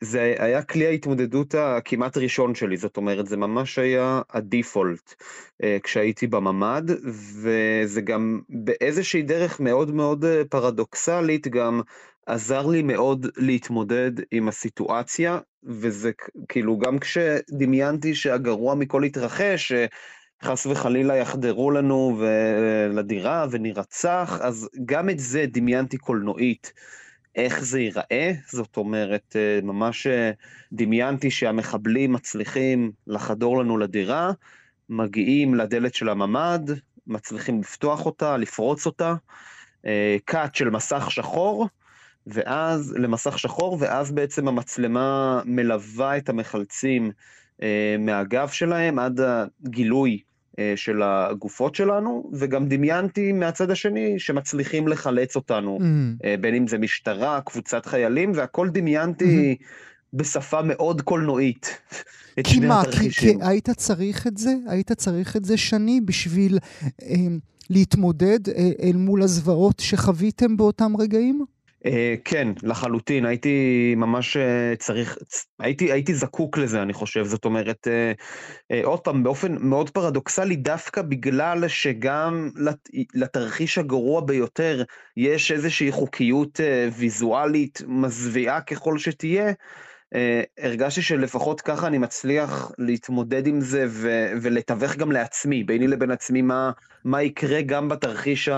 [0.00, 5.14] זה היה כלי ההתמודדות הכמעט ראשון שלי, זאת אומרת, זה ממש היה הדיפולט
[5.82, 6.82] כשהייתי בממ"ד,
[7.42, 11.80] וזה גם באיזושהי דרך מאוד מאוד פרדוקסלית גם
[12.26, 16.10] עזר לי מאוד להתמודד עם הסיטואציה, וזה
[16.48, 19.72] כאילו גם כשדמיינתי שהגרוע מכל התרחש,
[20.42, 22.22] חס וחלילה יחדרו לנו
[22.90, 26.72] לדירה ונירצח, אז גם את זה דמיינתי קולנועית.
[27.36, 30.30] איך זה ייראה, זאת אומרת, אה, ממש אה,
[30.72, 34.30] דמיינתי שהמחבלים מצליחים לחדור לנו לדירה,
[34.88, 36.60] מגיעים לדלת של הממ"ד,
[37.06, 39.14] מצליחים לפתוח אותה, לפרוץ אותה,
[40.24, 41.68] קאט של מסך שחור,
[42.26, 47.10] ואז, למסך שחור, ואז בעצם המצלמה מלווה את המחלצים
[47.98, 50.20] מהגב שלהם עד הגילוי
[50.58, 56.26] אה, של הגופות שלנו, וגם דמיינתי מהצד השני שמצליחים לחלץ אותנו, mm.
[56.40, 59.66] בין אם זה משטרה, קבוצת חיילים, והכל דמיינתי mm-hmm.
[60.12, 61.78] בשפה מאוד קולנועית.
[62.44, 64.54] כי מה, כי, כי היית צריך את זה?
[64.66, 66.58] היית צריך את זה, שני, בשביל
[67.02, 67.14] אה,
[67.70, 71.44] להתמודד אה, אל מול הזוועות שחוויתם באותם רגעים?
[71.84, 75.18] אה, כן, לחלוטין, הייתי ממש אה, צריך,
[75.58, 77.24] הייתי, הייתי זקוק לזה, אני חושב.
[77.24, 77.88] זאת אומרת,
[78.70, 84.82] אה, עוד פעם, באופן מאוד פרדוקסלי, דווקא בגלל שגם לת, לתרחיש הגרוע ביותר
[85.16, 86.60] יש איזושהי חוקיות
[86.96, 89.52] ויזואלית מזוויעה ככל שתהיה,
[90.58, 96.42] הרגשתי שלפחות ככה אני מצליח להתמודד עם זה ו- ולתווך גם לעצמי, ביני לבין עצמי,
[96.42, 96.70] מה,
[97.04, 98.48] מה יקרה גם בתרחיש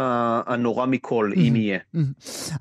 [0.46, 1.78] הנורא מכל, אם יהיה.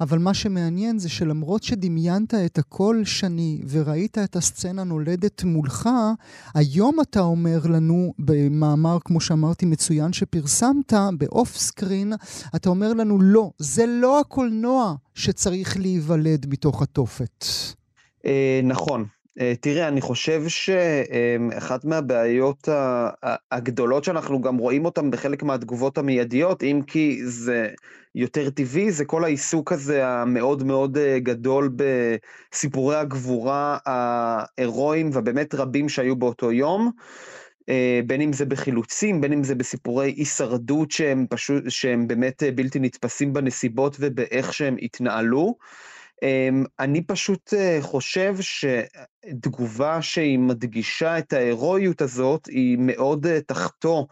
[0.02, 5.90] אבל מה שמעניין זה שלמרות שדמיינת את הכל שני וראית את הסצנה נולדת מולך,
[6.56, 12.14] היום אתה אומר לנו, במאמר, כמו שאמרתי, מצוין שפרסמת, באוף סקרין,
[12.56, 17.46] אתה אומר לנו, לא, זה לא הקולנוע שצריך להיוולד מתוך התופת.
[18.28, 19.06] אה, נכון.
[19.40, 22.70] אה, תראה, אני חושב שאחת מהבעיות
[23.52, 27.68] הגדולות שאנחנו גם רואים אותן בחלק מהתגובות המיידיות, אם כי זה
[28.16, 35.90] יותר טבעי, זה כל העיסוק הזה המאוד מאוד אה, גדול בסיפורי הגבורה ההירואיים והבאמת רבים
[35.90, 36.92] שהיו באותו יום.
[38.06, 43.34] בין אם זה בחילוצים, בין אם זה בסיפורי הישרדות שהם פשוט, שהם באמת בלתי נתפסים
[43.34, 45.56] בנסיבות ובאיך שהם התנהלו.
[46.24, 54.08] אמ, אני פשוט אה, חושב שתגובה שהיא מדגישה את ההירואיות הזאת, היא מאוד אה, תחתו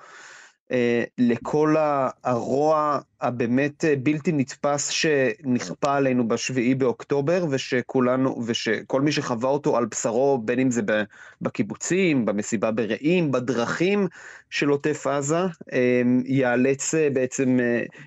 [1.17, 1.75] לכל
[2.23, 10.37] הרוע הבאמת בלתי נתפס שנכפה עלינו בשביעי באוקטובר, ושכולנו, ושכל מי שחווה אותו על בשרו,
[10.37, 10.81] בין אם זה
[11.41, 14.07] בקיבוצים, במסיבה ברעים, בדרכים
[14.49, 15.37] של עוטף עזה,
[16.25, 17.59] ייאלץ בעצם,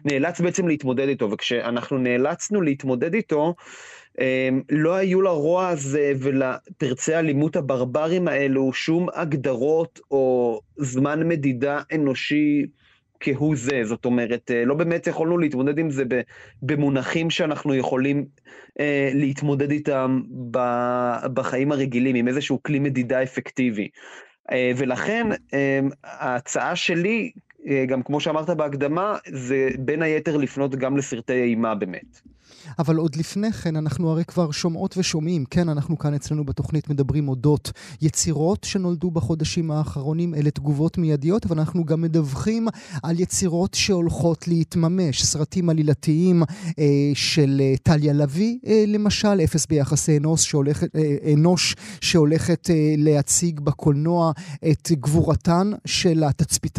[0.04, 3.54] נאלץ בעצם להתמודד איתו, וכשאנחנו נאלצנו להתמודד איתו,
[4.70, 12.66] לא היו לרוע הזה ולפרצי האלימות הברברים האלו שום הגדרות או זמן מדידה אנושי
[13.20, 13.80] כהוא זה.
[13.84, 16.04] זאת אומרת, אה, לא באמת יכולנו להתמודד עם זה
[16.62, 18.26] במונחים שאנחנו יכולים
[18.80, 20.20] אה, להתמודד איתם
[21.34, 23.88] בחיים הרגילים, עם איזשהו כלי מדידה אפקטיבי.
[24.52, 25.26] אה, ולכן
[26.04, 27.30] ההצעה שלי,
[27.86, 32.20] גם כמו שאמרת בהקדמה, זה בין היתר לפנות גם לסרטי אימה באמת.
[32.78, 37.28] אבל עוד לפני כן, אנחנו הרי כבר שומעות ושומעים, כן, אנחנו כאן אצלנו בתוכנית מדברים
[37.28, 42.68] אודות יצירות שנולדו בחודשים האחרונים, אלה תגובות מיידיות, אבל אנחנו גם מדווחים
[43.02, 45.24] על יצירות שהולכות להתממש.
[45.24, 46.42] סרטים עלילתיים
[46.78, 52.94] אה, של אה, טליה לביא, אה, למשל, אפס ביחסי אנוש שהולכת, אה, אנוש שהולכת אה,
[52.98, 54.32] להציג בקולנוע
[54.70, 56.78] את גבורתן של התצפית,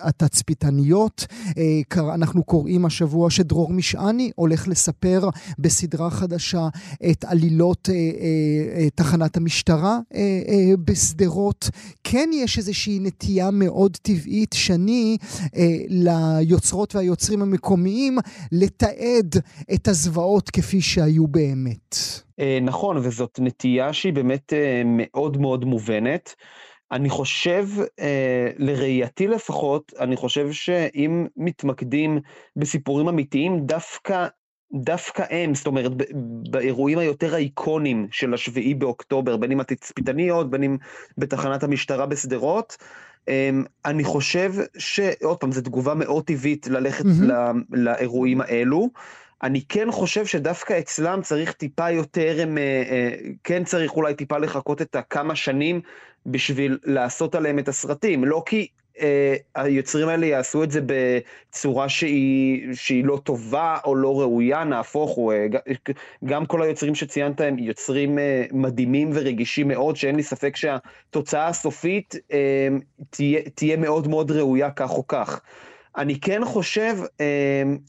[0.00, 1.26] התצפיתניות.
[1.58, 5.28] אה, אנחנו קוראים השבוע שדרור משעני הולך לספר
[5.58, 6.68] בסדרה חדשה
[7.10, 11.70] את עלילות אה, אה, אה, תחנת המשטרה אה, אה, בשדרות.
[12.04, 15.16] כן יש איזושהי נטייה מאוד טבעית, שני,
[15.56, 18.18] אה, ליוצרות והיוצרים המקומיים
[18.52, 19.34] לתעד
[19.74, 21.96] את הזוועות כפי שהיו באמת.
[22.40, 26.34] אה, נכון, וזאת נטייה שהיא באמת אה, מאוד מאוד מובנת.
[26.92, 27.68] אני חושב,
[28.58, 32.18] לראייתי לפחות, אני חושב שאם מתמקדים
[32.56, 34.26] בסיפורים אמיתיים, דווקא
[34.72, 35.92] דווקא הם, זאת אומרת,
[36.50, 40.76] באירועים היותר איקונים של השביעי באוקטובר, בין אם התצפיתניות, בין אם
[41.18, 42.76] בתחנת המשטרה בשדרות,
[43.28, 47.32] אמ, אני חושב שעוד פעם, זו תגובה מאוד טבעית ללכת mm-hmm.
[47.70, 48.88] לאירועים האלו.
[49.42, 54.38] אני כן חושב שדווקא אצלם צריך טיפה יותר, הם, אה, אה, כן צריך אולי טיפה
[54.38, 55.80] לחכות את הכמה שנים
[56.26, 58.24] בשביל לעשות עליהם את הסרטים.
[58.24, 58.68] לא כי
[59.54, 65.32] היוצרים האלה יעשו את זה בצורה שהיא, שהיא לא טובה או לא ראויה, נהפוך הוא.
[65.32, 65.46] אה,
[66.24, 72.14] גם כל היוצרים שציינת הם יוצרים אה, מדהימים ורגישים מאוד, שאין לי ספק שהתוצאה הסופית
[73.10, 75.40] תהיה, תהיה מאוד מאוד ראויה כך או כך.
[75.96, 76.96] אני כן חושב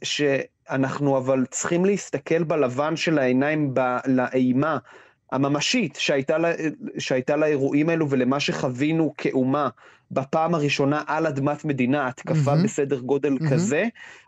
[0.03, 3.74] שאנחנו אבל צריכים להסתכל בלבן של העיניים,
[4.05, 4.78] לאימה
[5.32, 6.51] הממשית שהייתה, לה,
[6.97, 9.69] שהייתה לאירועים האלו ולמה שחווינו כאומה
[10.11, 12.63] בפעם הראשונה על אדמת מדינה, התקפה mm-hmm.
[12.63, 13.49] בסדר גודל mm-hmm.
[13.49, 13.86] כזה,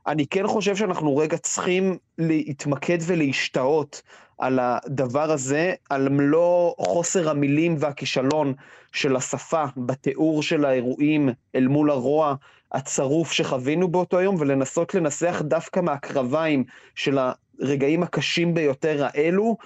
[0.07, 4.01] אני כן חושב שאנחנו רגע צריכים להתמקד ולהשתאות
[4.37, 8.53] על הדבר הזה, על מלוא חוסר המילים והכישלון
[8.91, 12.35] של השפה בתיאור של האירועים אל מול הרוע
[12.71, 16.63] הצרוף שחווינו באותו יום, ולנסות לנסח דווקא מהקרביים
[16.95, 17.17] של
[17.61, 19.57] הרגעים הקשים ביותר האלו,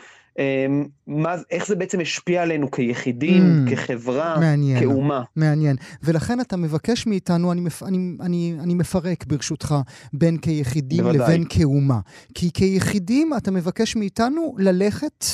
[1.08, 5.24] מה, איך זה בעצם השפיע עלינו כיחידים, mm, כחברה, מעניין, כאומה.
[5.36, 5.76] מעניין.
[6.04, 9.76] ולכן אתה מבקש מאיתנו, אני, מפ, אני, אני, אני מפרק ברשותך,
[10.14, 11.28] בין כיחידים בוודאי.
[11.28, 12.00] לבין כאומה.
[12.34, 15.26] כי כיחידים אתה מבקש מאיתנו ללכת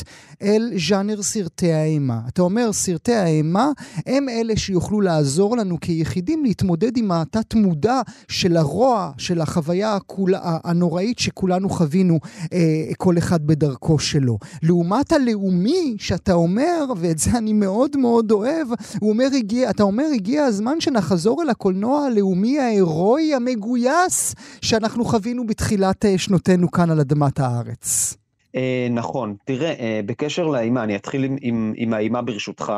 [0.41, 2.19] אל ז'אנר סרטי האימה.
[2.27, 3.71] אתה אומר, סרטי האימה
[4.05, 11.19] הם אלה שיוכלו לעזור לנו כיחידים להתמודד עם התת-מודע של הרוע, של החוויה הכול, הנוראית
[11.19, 12.19] שכולנו חווינו,
[12.53, 12.59] אה,
[12.97, 14.37] כל אחד בדרכו שלו.
[14.63, 18.67] לעומת הפורמט הלאומי שאתה אומר, ואת זה אני מאוד מאוד אוהב,
[18.99, 25.47] הוא אומר, הגיע, אתה אומר, הגיע הזמן שנחזור אל הקולנוע הלאומי ההירואי המגויס שאנחנו חווינו
[25.47, 28.17] בתחילת אה, שנותינו כאן על אדמת הארץ.
[28.55, 29.35] אה, נכון.
[29.45, 32.73] תראה, אה, בקשר לאימה, אני אתחיל עם, עם, עם האימה ברשותך.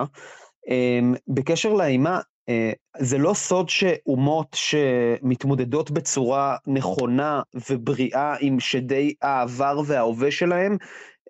[0.69, 9.81] אה, בקשר לאימה, אה, זה לא סוד שאומות שמתמודדות בצורה נכונה ובריאה עם שדי העבר
[9.85, 10.77] וההווה שלהם,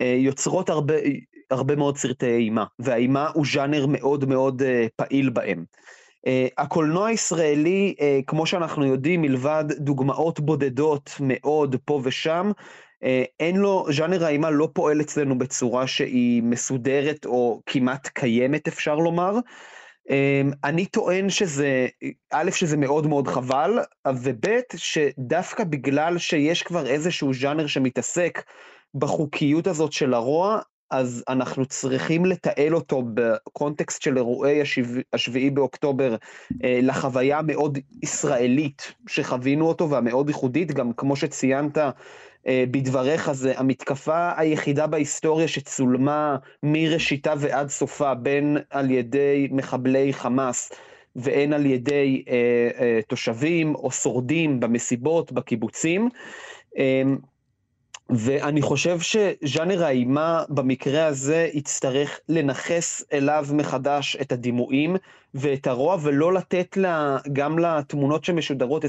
[0.02, 0.94] יוצרות הרבה,
[1.52, 5.66] הרבה מאוד סרטי אימה, והאימה הוא ז'אנר מאוד מאוד אה, פעיל בהם.
[6.28, 6.28] Uh,
[6.58, 7.96] הקולנוע הישראלי,
[8.28, 12.52] כמו שאנחנו יודעים, מלבד דוגמאות בודדות מאוד פה ושם,
[13.40, 19.36] אין לו, ז'אנר האימה לא פועל אצלנו בצורה שהיא מסודרת או כמעט קיימת, אפשר לומר.
[20.64, 21.88] אני טוען שזה,
[22.32, 28.42] א', שזה מאוד מאוד חבל, וב', שדווקא בגלל שיש כבר איזשהו ז'אנר שמתעסק
[28.96, 30.60] בחוקיות הזאת של הרוע,
[30.92, 34.62] אז אנחנו צריכים לתעל אותו בקונטקסט של אירועי
[35.14, 36.16] השביעי באוקטובר
[36.64, 41.78] אה, לחוויה המאוד ישראלית שחווינו אותו והמאוד ייחודית, גם כמו שציינת
[42.48, 50.72] אה, בדבריך, זה המתקפה היחידה בהיסטוריה שצולמה מראשיתה ועד סופה, בין על ידי מחבלי חמאס
[51.16, 56.10] והן על ידי אה, תושבים או שורדים במסיבות, בקיבוצים.
[56.78, 57.04] אה,
[58.10, 64.96] ואני חושב שז'אנר האימה במקרה הזה יצטרך לנכס אליו מחדש את הדימויים
[65.34, 68.88] ואת הרוע, ולא לתת לה, גם לתמונות שמשודרות 24-7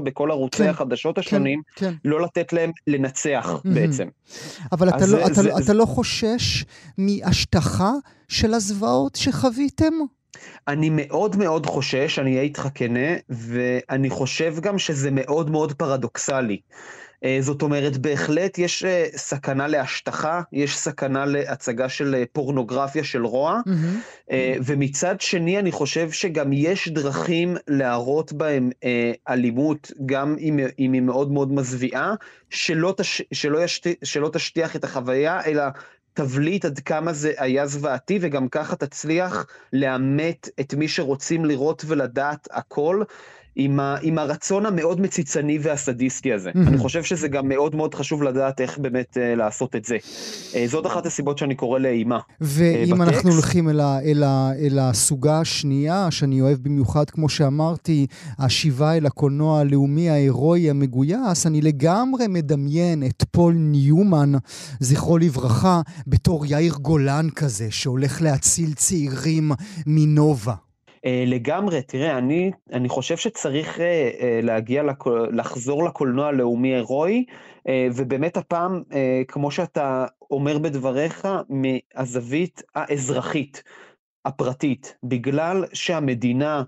[0.00, 1.94] בכל ערוצי כן, החדשות כן, השונים, כן, כן.
[2.04, 3.68] לא לתת להם לנצח mm-hmm.
[3.74, 4.08] בעצם.
[4.72, 5.74] אבל אתה, לא, זה, אתה, זה, אתה זה...
[5.74, 6.64] לא חושש
[6.98, 7.92] מהשטחה
[8.28, 9.94] של הזוועות שחוויתם?
[10.68, 16.60] אני מאוד מאוד חושש, אני אהיה איתך כנה, ואני חושב גם שזה מאוד מאוד פרדוקסלי.
[17.24, 23.26] אה, זאת אומרת, בהחלט יש אה, סכנה להשטחה, יש סכנה להצגה של אה, פורנוגרפיה של
[23.26, 24.32] רוע, mm-hmm.
[24.64, 28.70] ומצד שני, אני חושב שגם יש דרכים להראות בהם
[29.28, 32.14] אלימות, גם אם, אם היא מאוד מאוד מזוויעה,
[32.50, 35.62] שלא, תש, שלא, ישת, שלא תשטיח את החוויה, אלא
[36.14, 42.48] תבליט עד כמה זה היה זוועתי, וגם ככה תצליח לאמת את מי שרוצים לראות ולדעת
[42.50, 43.02] הכל.
[43.56, 46.50] עם, ה, עם הרצון המאוד מציצני והסדיסטי הזה.
[46.54, 49.96] אני חושב שזה גם מאוד מאוד חשוב לדעת איך באמת uh, לעשות את זה.
[50.52, 52.18] Uh, זאת אחת הסיבות שאני קורא לאימה.
[52.40, 57.28] ואם uh, אנחנו הולכים אל, ה, אל, ה, אל הסוגה השנייה, שאני אוהב במיוחד, כמו
[57.28, 58.06] שאמרתי,
[58.38, 64.32] השיבה אל הקולנוע הלאומי ההירואי המגויס, אני לגמרי מדמיין את פול ניומן,
[64.80, 69.52] זכרו לברכה, בתור יאיר גולן כזה, שהולך להציל צעירים
[69.86, 70.54] מנובה.
[71.06, 73.82] Uh, לגמרי, תראה, אני, אני חושב שצריך uh, uh,
[74.42, 74.82] להגיע.
[75.32, 77.24] לחזור לקולנוע הלאומי הירואי,
[77.94, 78.82] ובאמת הפעם,
[79.28, 83.62] כמו שאתה אומר בדבריך, מהזווית האזרחית,
[84.24, 86.62] הפרטית, בגלל שהמדינה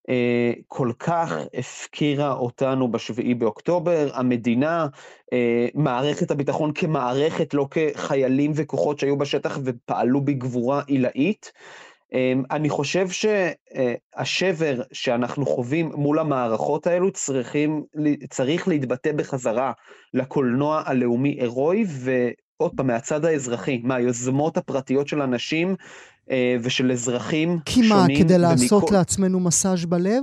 [0.00, 0.04] uh,
[0.68, 5.34] כל כך הפקירה אותנו בשביעי באוקטובר, המדינה, uh,
[5.74, 11.52] מערכת הביטחון כמערכת, לא כחיילים וכוחות שהיו בשטח ופעלו בגבורה עילאית,
[12.50, 17.82] אני חושב שהשבר שאנחנו חווים מול המערכות האלו צריכים,
[18.30, 19.72] צריך להתבטא בחזרה
[20.14, 25.76] לקולנוע הלאומי הירואי, ועוד פעם, מהצד האזרחי, מהיוזמות הפרטיות של אנשים
[26.30, 27.62] אה, ושל אזרחים שונים.
[27.64, 28.94] כי מה, כדי לעשות ומכל...
[28.94, 30.22] לעצמנו מסאז' בלב?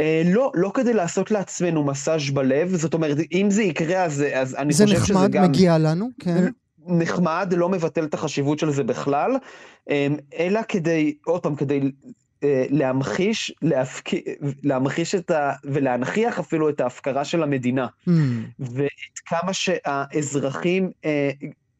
[0.00, 4.54] Uh, לא, לא כדי לעשות לעצמנו מסאז' בלב, זאת אומרת, אם זה יקרה, אז, אז
[4.54, 5.00] אני חושב שזה גם...
[5.02, 6.44] זה נחמד, מגיע לנו, כן.
[6.88, 9.30] נחמד, לא מבטל את החשיבות של זה בכלל,
[9.90, 11.80] אמ, אלא כדי, עוד פעם, כדי
[12.44, 14.10] אה, להמחיש, להפק...
[14.62, 15.52] להמחיש את ה...
[15.64, 17.86] ולהנכיח אפילו את ההפקרה של המדינה.
[17.86, 18.12] Mm.
[18.58, 21.30] ואת כמה שהאזרחים אה,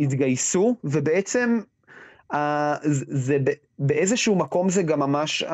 [0.00, 1.60] התגייסו, ובעצם
[2.92, 3.38] זה
[3.78, 5.44] באיזשהו מקום זה גם ממש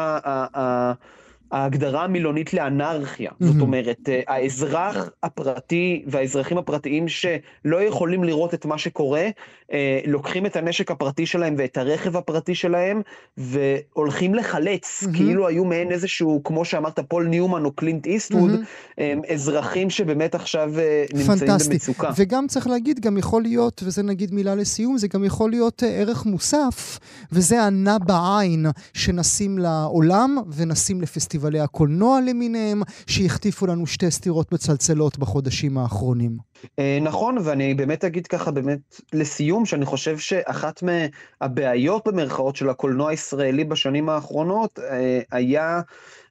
[1.53, 3.31] ההגדרה המילונית לאנרכיה.
[3.31, 3.45] Mm-hmm.
[3.45, 9.29] זאת אומרת, אה, האזרח הפרטי והאזרחים הפרטיים שלא יכולים לראות את מה שקורה,
[9.73, 13.03] אה, לוקחים את הנשק הפרטי שלהם ואת הרכב הפרטי שלהם,
[13.37, 15.17] והולכים לחלץ, mm-hmm.
[15.17, 19.03] כאילו היו מעין איזשהו, כמו שאמרת, פול ניומן או קלינט איסטווד, mm-hmm.
[19.33, 20.73] אזרחים שבאמת עכשיו
[21.15, 21.71] נמצאים פנטסטי.
[21.71, 22.11] במצוקה.
[22.17, 26.27] וגם צריך להגיד, גם יכול להיות, וזה נגיד מילה לסיום, זה גם יכול להיות ערך
[26.27, 26.99] מוסף,
[27.33, 31.42] וזה הנע בעין שנשים לעולם ונשים לפסטיבל.
[31.43, 36.37] פסטיבלי הקולנוע למיניהם, שהחטיפו לנו שתי סטירות מצלצלות בחודשים האחרונים.
[36.79, 38.79] אה, נכון, ואני באמת אגיד ככה, באמת
[39.13, 45.81] לסיום, שאני חושב שאחת מהבעיות במרכאות של הקולנוע הישראלי בשנים האחרונות אה, היה...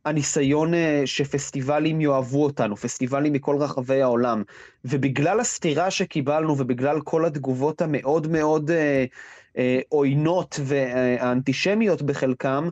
[0.06, 4.44] הניסיון אה, שפסטיבלים יאהבו אותנו, פסטיבלים מכל רחבי העולם.
[4.86, 8.72] ובגלל הסתירה שקיבלנו ובגלל כל התגובות המאוד מאוד
[9.90, 12.70] עוינות והאנטישמיות בחלקם,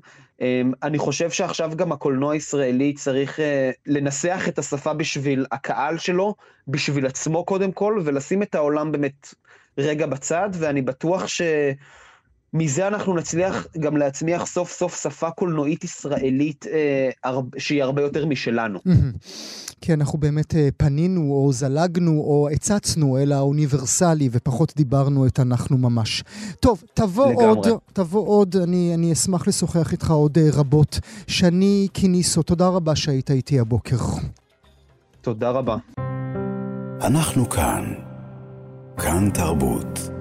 [0.84, 6.36] אני חושב שעכשיו גם הקולנוע הישראלי צריך אה, לנסח את השפה בשביל הקהל שלו,
[6.68, 9.34] בשביל עצמו קודם כל, ולשים את העולם באמת
[9.78, 11.42] רגע בצד, ואני בטוח ש...
[12.54, 17.42] מזה אנחנו נצליח גם להצמיח סוף סוף שפה קולנועית ישראלית אה, הר...
[17.58, 18.80] שהיא הרבה יותר משלנו.
[19.82, 25.78] כי אנחנו באמת אה, פנינו או זלגנו או הצצנו אל האוניברסלי ופחות דיברנו את אנחנו
[25.78, 26.24] ממש.
[26.60, 27.46] טוב, תבוא לגמרי.
[27.46, 31.00] עוד, תבוא עוד, אני, אני אשמח לשוחח איתך עוד אה, רבות.
[31.28, 33.98] שני קיניסו, תודה רבה שהיית איתי הבוקר.
[35.22, 35.78] תודה רבה.
[37.02, 37.94] אנחנו כאן.
[38.98, 40.19] כאן תרבות.